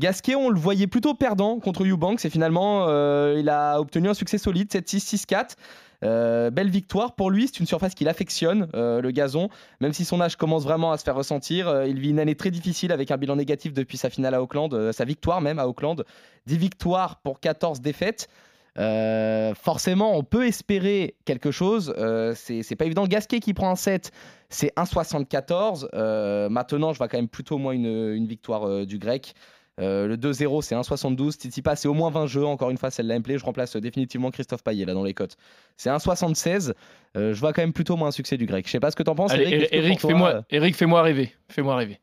Gasquet, 0.01 0.34
on 0.34 0.50
le 0.50 0.60
voyait 0.60 0.88
plutôt 0.88 1.13
perdant 1.13 1.60
contre 1.60 1.84
Eubanks 1.84 2.25
et 2.25 2.31
finalement, 2.31 2.88
euh, 2.88 3.38
il 3.39 3.50
a 3.50 3.79
obtenu 3.79 4.10
un 4.10 4.15
succès 4.15 4.39
solide, 4.39 4.67
7-6, 4.67 5.25
6-4. 5.27 5.55
Euh, 6.03 6.50
belle 6.50 6.72
victoire 6.72 7.13
pour 7.13 7.29
lui, 7.29 7.48
c'est 7.48 7.60
une 7.60 7.67
surface 7.67 7.93
qu'il 7.93 8.10
affectionne, 8.10 8.67
euh, 8.74 9.00
le 9.00 9.12
gazon. 9.12 9.50
Même 9.79 9.93
si 9.93 10.03
son 10.03 10.20
âge 10.20 10.38
commence 10.38 10.63
vraiment 10.63 10.91
à 10.91 10.98
se 10.98 11.03
faire 11.03 11.13
ressentir, 11.13 11.86
il 11.86 12.00
vit 12.00 12.10
une 12.10 12.20
année 12.20 12.34
très 12.34 12.50
difficile 12.50 12.91
avec 12.91 13.12
un 13.12 13.17
bilan 13.17 13.36
négatif 13.36 13.74
depuis 13.74 13.98
sa 13.98 14.10
finale 14.10 14.34
à 14.34 14.41
Auckland, 14.41 14.91
sa 14.91 15.05
victoire 15.05 15.39
même 15.39 15.60
à 15.60 15.67
Auckland. 15.67 16.03
10 16.48 16.58
victoires 16.58 17.17
pour 17.17 17.39
14 17.39 17.79
défaites. 17.81 18.27
Forcément, 18.75 20.17
on 20.17 20.24
peut 20.24 20.48
espérer 20.48 21.13
quelque 21.25 21.51
chose. 21.51 21.93
C'est 22.34 22.75
pas 22.75 22.86
évident. 22.86 23.05
Gasquet 23.05 23.39
qui 23.39 23.53
prend 23.53 23.70
un 23.70 23.75
7, 23.75 24.12
c'est 24.50 24.74
1,74. 24.75 25.89
Euh, 25.93 26.50
maintenant, 26.50 26.91
je 26.91 26.98
vois 26.98 27.08
quand 27.08 27.20
même 27.20 27.27
plutôt 27.27 27.60
moi 27.60 27.75
une, 27.75 28.25
victoire 28.25 28.88
du 28.88 28.98
grec. 28.98 29.36
Euh, 29.80 30.06
le 30.08 30.18
2-0, 30.18 30.62
c'est 30.62 30.75
1,72. 30.75 31.32
Tsitsipas, 31.32 31.75
c'est 31.78 31.88
au 31.88 31.94
moins 31.94 32.10
20 32.12 32.28
jeux. 32.28 32.46
Encore 32.46 32.70
une 32.70 32.78
fois, 32.78 32.92
c'est 32.92 33.04
la 33.04 33.13
gameplay. 33.16 33.38
Je 33.38 33.46
remplace 33.46 33.75
euh, 33.75 33.80
définitivement 33.82 34.30
Christophe 34.30 34.63
Payet 34.63 34.86
là 34.86 34.94
dans 34.94 35.04
les 35.04 35.13
cotes. 35.13 35.38
C'est 35.78 35.90
1,76. 35.90 36.74
Euh, 37.16 37.34
je 37.34 37.40
vois 37.40 37.54
quand 37.54 37.62
même 37.62 37.74
plutôt 37.74 37.96
moi 37.96 38.10
un 38.10 38.12
succès 38.12 38.38
du 38.38 38.46
grec. 38.46 38.66
Je 38.68 38.72
sais 38.72 38.80
pas 38.80 38.92
ce 38.92 38.96
que 38.96 39.04
t'en 39.04 39.16
penses, 39.16 39.32
Allez, 39.32 39.68
Eric. 39.72 40.00
fais-moi 40.01 40.30
euh, 40.36 40.42
Eric, 40.50 40.75
fais-moi 40.75 41.01
rêver. 41.01 41.34
Fais-moi 41.50 41.75
rêver. 41.75 42.00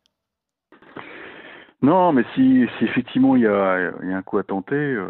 Non, 1.81 2.13
mais 2.13 2.25
si, 2.35 2.67
si 2.79 2.85
effectivement 2.87 3.37
il 3.37 3.43
y 3.43 3.47
a, 3.47 3.93
il 4.03 4.09
y 4.09 4.13
a 4.13 4.17
un 4.17 4.23
coup 4.23 4.39
à 4.39 4.43
tenter, 4.43 4.75
euh, 4.75 5.07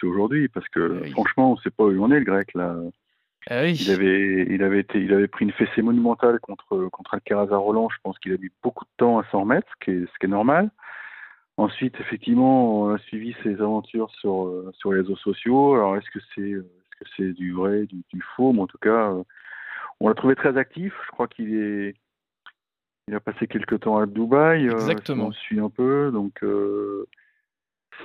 c'est 0.00 0.06
aujourd'hui, 0.06 0.48
parce 0.48 0.66
que 0.68 1.02
Oui. 1.02 1.10
franchement, 1.10 1.50
on 1.52 1.56
ne 1.56 1.60
sait 1.60 1.70
pas 1.70 1.84
où 1.84 2.02
en 2.02 2.10
est 2.10 2.18
le 2.20 2.24
grec 2.24 2.48
là. 2.54 2.76
Ah 3.50 3.62
oui. 3.62 3.72
Il 3.74 3.90
avait, 3.90 4.46
il 4.48 4.62
avait 4.62 4.80
été, 4.80 5.00
il 5.00 5.12
avait 5.12 5.26
pris 5.28 5.44
une 5.44 5.52
fessée 5.52 5.82
monumentale 5.82 6.38
contre 6.40 6.88
contre 6.92 7.14
Alcaraz 7.14 7.52
à 7.52 7.56
Roland. 7.56 7.88
Je 7.90 7.96
pense 8.02 8.18
qu'il 8.20 8.32
a 8.32 8.36
mis 8.38 8.48
beaucoup 8.62 8.84
de 8.84 8.90
temps 8.96 9.18
à 9.18 9.24
s'en 9.30 9.40
remettre, 9.40 9.66
ce 9.80 9.84
qui 9.84 9.90
est, 9.90 10.00
ce 10.06 10.18
qui 10.18 10.26
est 10.26 10.28
normal. 10.28 10.70
Ensuite, 11.58 11.94
effectivement, 12.00 12.82
on 12.82 12.94
a 12.94 12.98
suivi 12.98 13.34
ses 13.42 13.60
aventures 13.60 14.10
sur 14.20 14.46
euh, 14.46 14.72
sur 14.74 14.92
les 14.92 15.00
réseaux 15.00 15.16
sociaux. 15.16 15.74
Alors, 15.74 15.96
est-ce 15.96 16.10
que 16.10 16.18
c'est, 16.34 16.40
euh, 16.40 16.60
est-ce 16.60 17.04
que 17.04 17.10
c'est 17.16 17.32
du 17.34 17.52
vrai, 17.52 17.84
du, 17.84 18.02
du 18.12 18.22
faux? 18.34 18.52
Mais 18.52 18.62
en 18.62 18.66
tout 18.66 18.78
cas, 18.78 19.12
euh, 19.12 19.22
on 20.00 20.08
l'a 20.08 20.14
trouvé 20.14 20.34
très 20.34 20.56
actif. 20.56 20.94
Je 21.06 21.10
crois 21.10 21.28
qu'il 21.28 21.54
est, 21.54 21.94
il 23.08 23.14
a 23.14 23.20
passé 23.20 23.46
quelques 23.46 23.80
temps 23.80 23.98
à 23.98 24.06
Dubaï. 24.06 24.64
Exactement. 24.66 25.26
on 25.26 25.32
suit 25.32 25.60
un 25.60 25.70
peu, 25.70 26.10
donc. 26.10 26.42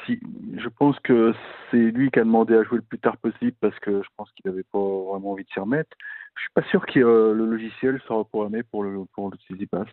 si, 0.05 0.19
je 0.57 0.67
pense 0.67 0.99
que 0.99 1.33
c'est 1.71 1.77
lui 1.77 2.11
qui 2.11 2.19
a 2.19 2.23
demandé 2.25 2.53
à 2.53 2.63
jouer 2.63 2.77
le 2.77 2.83
plus 2.83 2.99
tard 2.99 3.17
possible 3.17 3.55
parce 3.61 3.79
que 3.79 4.03
je 4.03 4.09
pense 4.17 4.29
qu'il 4.33 4.49
n'avait 4.51 4.63
pas 4.63 4.77
vraiment 4.77 5.31
envie 5.31 5.45
de 5.45 5.49
s'y 5.49 5.59
remettre. 5.59 5.95
Je 6.37 6.41
suis 6.43 6.51
pas 6.53 6.63
sûr 6.69 6.85
que 6.85 6.99
euh, 6.99 7.33
le 7.33 7.45
logiciel 7.45 7.99
soit 8.05 8.17
reprogrammé 8.17 8.61
pour 8.63 8.83
le 8.83 9.05
pour 9.13 9.29
le. 9.31 9.37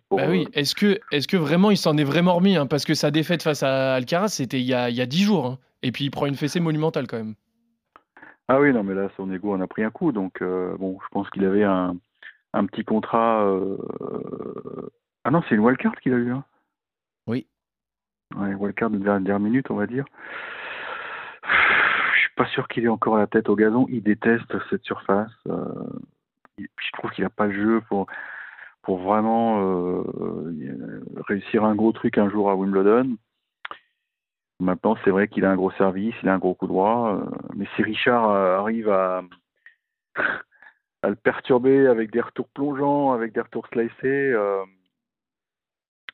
Pour, 0.07 0.17
Bah 0.19 0.25
oui, 0.29 0.45
euh, 0.47 0.49
est-ce 0.53 0.75
que, 0.75 0.99
est 1.11 1.27
que 1.27 1.37
vraiment 1.37 1.71
il 1.71 1.77
s'en 1.77 1.97
est 1.97 2.03
vraiment 2.03 2.35
remis 2.35 2.55
hein, 2.55 2.67
Parce 2.67 2.85
que 2.85 2.93
sa 2.93 3.09
défaite 3.11 3.41
face 3.43 3.63
à 3.63 3.95
Alcaraz, 3.95 4.29
c'était 4.29 4.59
il 4.59 4.65
y 4.65 4.73
a, 4.73 4.89
il 4.89 4.95
y 4.95 5.01
a 5.01 5.05
10 5.05 5.23
jours. 5.23 5.45
hein. 5.47 5.57
Et 5.81 5.91
puis 5.91 6.05
il 6.05 6.11
prend 6.11 6.25
une 6.27 6.35
fessée 6.35 6.59
monumentale 6.59 7.07
quand 7.07 7.17
même. 7.17 7.33
Ah 8.47 8.59
oui, 8.59 8.71
non, 8.73 8.83
mais 8.83 8.93
là, 8.93 9.09
son 9.17 9.31
ego 9.33 9.53
en 9.53 9.61
a 9.61 9.67
pris 9.67 9.83
un 9.83 9.89
coup. 9.89 10.11
Donc, 10.11 10.41
euh, 10.41 10.75
bon, 10.77 10.99
je 11.03 11.07
pense 11.11 11.27
qu'il 11.31 11.43
avait 11.45 11.63
un, 11.63 11.95
un 12.53 12.65
petit 12.67 12.83
contrat. 12.83 13.43
euh, 13.47 13.77
Ah 15.23 15.31
non, 15.31 15.41
c'est 15.49 15.55
une 15.55 15.61
wildcard 15.61 15.95
qu'il 15.95 16.13
a 16.13 16.17
eu. 16.17 16.31
Hein. 16.31 16.43
Oui. 17.25 17.47
Ouais, 18.35 18.53
wildcard 18.53 18.91
de 18.91 18.97
dernière 18.99 19.39
minute, 19.39 19.71
on 19.71 19.75
va 19.75 19.87
dire. 19.87 20.05
Je 21.43 22.19
suis 22.19 22.35
pas 22.35 22.45
sûr 22.47 22.67
qu'il 22.67 22.83
ait 22.85 22.87
encore 22.89 23.17
la 23.17 23.27
tête 23.27 23.49
au 23.49 23.55
gazon. 23.55 23.87
Il 23.89 24.03
déteste 24.03 24.53
cette 24.69 24.83
surface. 24.83 25.31
euh, 25.47 25.65
Je 26.57 26.91
trouve 26.93 27.11
qu'il 27.11 27.23
n'a 27.23 27.29
pas 27.29 27.47
le 27.47 27.53
jeu 27.53 27.81
pour, 27.89 28.07
pour 28.81 28.99
vraiment 28.99 29.61
euh, 29.61 31.03
réussir 31.27 31.65
un 31.65 31.75
gros 31.75 31.91
truc 31.91 32.17
un 32.17 32.29
jour 32.29 32.49
à 32.49 32.55
Wimbledon. 32.55 33.17
Maintenant, 34.59 34.95
c'est 35.03 35.09
vrai 35.11 35.27
qu'il 35.27 35.43
a 35.43 35.51
un 35.51 35.55
gros 35.55 35.71
service, 35.71 36.15
il 36.23 36.29
a 36.29 36.33
un 36.33 36.37
gros 36.37 36.55
coup 36.55 36.67
droit, 36.67 37.17
euh, 37.19 37.29
mais 37.55 37.67
si 37.75 37.83
Richard 37.83 38.29
euh, 38.29 38.57
arrive 38.57 38.89
à, 38.89 39.21
le 41.03 41.15
perturber 41.15 41.87
avec 41.87 42.11
des 42.11 42.21
retours 42.21 42.47
plongeants, 42.49 43.11
avec 43.11 43.33
des 43.33 43.41
retours 43.41 43.67
slicés, 43.67 43.91
euh, 44.03 44.63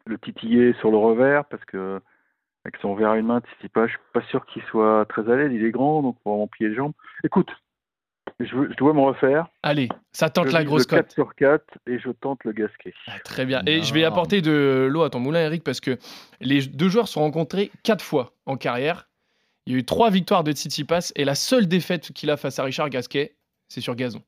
le 0.07 0.17
titiller 0.17 0.73
sur 0.73 0.89
le 0.89 0.97
revers, 0.97 1.45
parce 1.45 1.63
que 1.65 2.01
avec 2.65 2.77
son 2.77 2.95
verre 2.95 3.11
à 3.11 3.17
une 3.17 3.27
main, 3.27 3.41
Tsitsipas, 3.41 3.87
je 3.87 3.91
suis 3.91 4.01
pas 4.13 4.21
sûr 4.23 4.45
qu'il 4.47 4.63
soit 4.63 5.05
très 5.07 5.29
à 5.31 5.35
l'aise, 5.35 5.51
il 5.53 5.63
est 5.63 5.71
grand, 5.71 6.01
donc 6.01 6.19
pour 6.21 6.33
vraiment 6.33 6.47
plier 6.47 6.69
les 6.69 6.75
jambes. 6.75 6.93
Écoute, 7.23 7.51
je, 8.45 8.55
veux- 8.55 8.69
je 8.71 8.75
dois 8.77 8.93
me 8.93 8.99
refaire. 9.01 9.47
Allez, 9.63 9.89
ça 10.11 10.29
tente 10.29 10.47
je 10.47 10.53
la 10.53 10.63
grosse 10.63 10.83
le 10.83 10.97
4 10.97 11.05
cote. 11.07 11.11
sur 11.13 11.35
4 11.35 11.63
et 11.87 11.99
je 11.99 12.09
tente 12.11 12.43
le 12.43 12.51
gasquet. 12.51 12.93
Ah, 13.07 13.19
très 13.23 13.45
bien. 13.45 13.61
Et 13.65 13.81
je 13.83 13.93
vais 13.93 14.03
apporter 14.03 14.41
de 14.41 14.87
l'eau 14.89 15.03
à 15.03 15.09
ton 15.09 15.19
moulin, 15.19 15.41
Eric, 15.41 15.63
parce 15.63 15.79
que 15.79 15.97
les 16.39 16.65
deux 16.67 16.89
joueurs 16.89 17.07
se 17.07 17.13
sont 17.13 17.21
rencontrés 17.21 17.71
quatre 17.83 18.03
fois 18.03 18.33
en 18.45 18.57
carrière. 18.57 19.09
Il 19.65 19.73
y 19.73 19.75
a 19.75 19.79
eu 19.79 19.85
trois 19.85 20.09
victoires 20.09 20.43
de 20.43 20.51
Tsitsipas 20.51 21.11
et 21.15 21.23
la 21.25 21.35
seule 21.35 21.67
défaite 21.67 22.11
qu'il 22.13 22.29
a 22.31 22.37
face 22.37 22.57
à 22.59 22.63
Richard 22.63 22.89
Gasquet, 22.89 23.35
c'est 23.67 23.81
sur 23.81 23.95
gazon. 23.95 24.21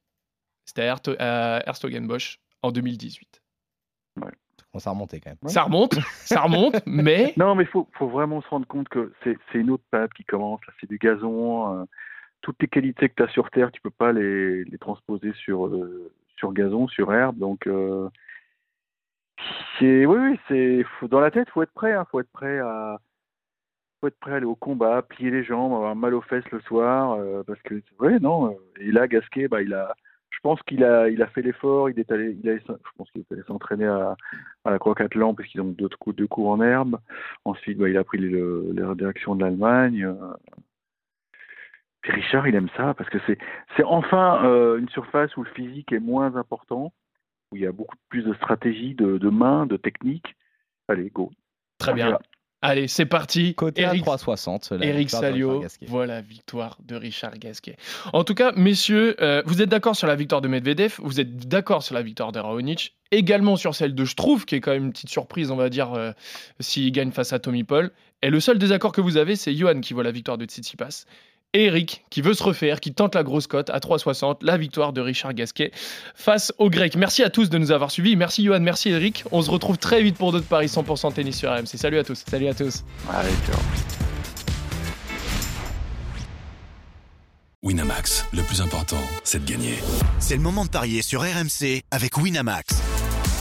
C'était 0.66 0.88
à 1.20 1.64
Herzogenbosch 1.68 2.40
en 2.62 2.72
2018. 2.72 3.42
On 4.76 4.80
s'est 4.80 4.90
remonté 4.90 5.20
quand 5.20 5.30
même. 5.30 5.38
Ouais. 5.44 5.52
Ça 5.52 5.64
remonte, 5.64 5.94
ça 6.26 6.42
remonte, 6.42 6.76
mais 6.88 7.34
Non, 7.38 7.54
mais 7.54 7.64
il 7.64 7.70
faut, 7.70 7.88
faut 7.94 8.08
vraiment 8.08 8.42
se 8.42 8.48
rendre 8.48 8.66
compte 8.66 8.90
que 8.90 9.14
c'est 9.24 9.38
une 9.54 9.70
autre 9.70 9.84
période 9.92 10.12
qui 10.14 10.24
commence. 10.24 10.62
Là, 10.68 10.74
c'est 10.82 10.90
du 10.90 10.98
gazon. 10.98 11.82
euh, 11.82 11.86
toutes 12.44 12.62
les 12.62 12.68
qualités 12.68 13.10
que 13.10 13.16
tu 13.16 13.24
as 13.24 13.30
sur 13.30 13.50
terre, 13.50 13.72
tu 13.72 13.82
peux 13.82 13.90
pas 13.90 14.12
les, 14.12 14.66
les 14.66 14.78
transposer 14.78 15.34
sur, 15.34 15.66
euh, 15.66 16.12
sur 16.38 16.54
gazon, 16.54 16.88
sur 16.88 17.12
herbe. 17.14 17.38
Donc, 17.38 17.66
euh, 17.68 18.10
c'est 19.80 20.06
oui, 20.06 20.18
oui, 20.20 20.40
c'est 20.48 21.08
dans 21.08 21.22
la 21.22 21.32
tête, 21.32 21.50
faut 21.50 21.64
être 21.64 21.74
prêt. 21.74 21.94
Hein, 21.94 22.06
faut 22.12 22.20
être 22.20 22.32
prêt 22.32 22.60
à 22.60 23.00
faut 24.02 24.08
être 24.08 24.20
prêt 24.20 24.34
à 24.34 24.36
aller 24.36 24.46
au 24.46 24.56
combat, 24.56 25.02
plier 25.02 25.32
les 25.32 25.44
jambes, 25.44 25.74
avoir 25.74 25.96
mal 25.96 26.14
aux 26.14 26.22
fesses 26.22 26.50
le 26.52 26.60
soir, 26.62 27.14
euh, 27.14 27.44
parce 27.48 27.62
que 27.62 27.82
ouais, 28.00 28.20
non. 28.20 28.58
Et 28.78 28.92
là, 28.92 29.08
Gasquet, 29.08 29.48
bah, 29.48 29.62
il 29.62 29.74
a, 29.74 29.96
je 30.30 30.40
pense 30.44 30.62
qu'il 30.64 30.84
a, 30.84 31.10
il 31.10 31.22
a 31.22 31.28
fait 31.28 31.42
l'effort. 31.42 31.90
Il 31.90 31.98
est 32.00 32.12
allé, 32.12 32.38
il 32.44 32.50
a, 32.50 32.58
je 32.58 32.92
pense 32.98 33.10
qu'il 33.12 33.22
est 33.22 33.32
allé 33.32 33.44
s'entraîner 33.48 33.88
à, 33.88 34.18
à 34.66 34.72
la 34.72 34.80
Croquatlan 34.80 35.34
parce 35.34 35.48
qu'ils 35.48 35.62
ont 35.62 35.66
deux 35.72 35.90
deux 36.08 36.28
coups 36.28 36.48
en 36.48 36.62
herbe. 36.62 37.00
Ensuite, 37.46 37.78
bah, 37.78 37.88
il 37.90 37.98
a 37.98 38.04
pris 38.04 38.18
le, 38.18 38.74
la 38.74 38.94
direction 38.96 39.36
de 39.36 39.46
l'Allemagne. 39.46 40.14
Puis 42.04 42.12
Richard, 42.12 42.48
il 42.48 42.56
aime 42.56 42.70
ça 42.76 42.94
parce 42.94 43.10
que 43.10 43.18
c'est, 43.26 43.38
c'est 43.76 43.84
enfin 43.84 44.46
euh, 44.46 44.78
une 44.78 44.90
surface 44.90 45.36
où 45.38 45.44
le 45.44 45.50
physique 45.52 45.92
est 45.94 46.00
moins 46.00 46.36
important, 46.36 46.94
où 47.52 47.56
il 47.56 47.62
y 47.62 47.66
a 47.66 47.72
beaucoup 47.72 47.96
plus 48.10 48.24
de 48.24 48.34
stratégie, 48.36 48.94
de, 48.94 49.18
de 49.18 49.30
main, 49.30 49.66
de 49.66 49.78
technique. 49.78 50.36
Allez, 50.90 51.10
go. 51.10 51.32
très 51.80 51.94
bien. 51.94 52.20
Allez, 52.62 52.88
c'est 52.88 53.06
parti. 53.06 53.56
Côté 53.56 53.82
Eric, 53.82 54.08
à 54.08 54.16
3,60. 54.16 54.78
la 54.78 54.86
Eric 54.86 55.00
victoire 55.00 55.22
de 55.22 55.28
Salio, 55.28 55.66
voilà, 55.88 56.22
victoire 56.22 56.78
de 56.86 56.96
Richard 56.96 57.38
Gasquet. 57.38 57.76
En 58.14 58.24
tout 58.24 58.36
cas, 58.36 58.54
messieurs, 58.54 59.22
euh, 59.22 59.42
vous 59.46 59.62
êtes 59.62 59.68
d'accord 59.68 59.98
sur 59.98 60.08
la 60.08 60.16
victoire 60.16 60.40
de 60.40 60.48
Medvedev, 60.48 60.96
vous 61.00 61.20
êtes 61.20 61.50
d'accord 61.50 61.84
sur 61.84 61.94
la 61.94 62.02
victoire 62.02 62.32
de 62.32 62.40
Raonic, 62.40 62.96
également 63.12 63.58
sur 63.58 63.76
celle 63.76 63.94
de 63.94 64.06
Struff, 64.06 64.46
qui 64.46 64.56
est 64.56 64.62
quand 64.62 64.72
même 64.72 64.86
une 64.86 64.92
petite 64.94 65.10
surprise, 65.10 65.52
on 65.52 65.58
va 65.58 65.70
dire, 65.70 65.94
euh, 65.94 66.12
s'il 66.62 66.90
gagne 66.94 67.12
face 67.12 67.34
à 67.34 67.40
Tommy 67.40 67.66
Paul. 67.66 67.92
Et 68.22 68.30
le 68.30 68.40
seul 68.40 68.58
désaccord 68.58 68.94
que 68.94 69.02
vous 69.02 69.18
avez, 69.18 69.36
c'est 69.36 69.54
Johan 69.54 69.82
qui 69.82 69.94
voit 69.94 70.04
la 70.04 70.12
victoire 70.12 70.38
de 70.38 70.46
Tsitsipas. 70.46 71.06
Et 71.56 71.66
Eric, 71.66 72.04
qui 72.10 72.22
veut 72.22 72.34
se 72.34 72.42
refaire, 72.42 72.80
qui 72.80 72.94
tente 72.94 73.14
la 73.14 73.22
grosse 73.22 73.46
cote 73.46 73.70
à 73.70 73.78
3,60, 73.78 74.38
la 74.42 74.58
victoire 74.58 74.92
de 74.92 75.02
Richard 75.02 75.36
Gasquet 75.36 75.72
face 76.16 76.52
aux 76.58 76.72
Grecs. 76.72 76.96
Merci 76.96 77.22
à 77.22 77.30
tous 77.30 77.52
de 77.52 77.60
nous 77.60 77.72
avoir 77.72 77.92
suivis. 77.92 78.16
Merci 78.16 78.44
Johan, 78.44 78.60
merci 78.60 78.90
Eric. 78.90 79.24
On 79.32 79.42
se 79.44 79.52
retrouve 79.52 79.78
très 79.78 80.02
vite 80.02 80.18
pour 80.18 80.32
d'autres 80.32 80.48
paris 80.48 80.66
100% 80.66 81.14
tennis 81.14 81.38
sur 81.38 81.52
RMC. 81.52 81.78
Salut 81.78 82.00
à 82.00 82.04
tous. 82.04 82.24
Salut 82.28 82.48
à 82.48 82.56
tous. 82.56 82.84
Allez, 83.12 83.30
ciao. 83.46 83.60
Winamax, 87.62 88.26
le 88.34 88.42
plus 88.42 88.60
important, 88.60 88.98
c'est 89.24 89.46
de 89.46 89.50
gagner. 89.50 89.76
C'est 90.20 90.36
le 90.36 90.42
moment 90.42 90.66
de 90.66 90.70
parier 90.70 91.02
sur 91.02 91.22
RMC 91.22 91.84
avec 91.92 92.18
Winamax. 92.18 92.93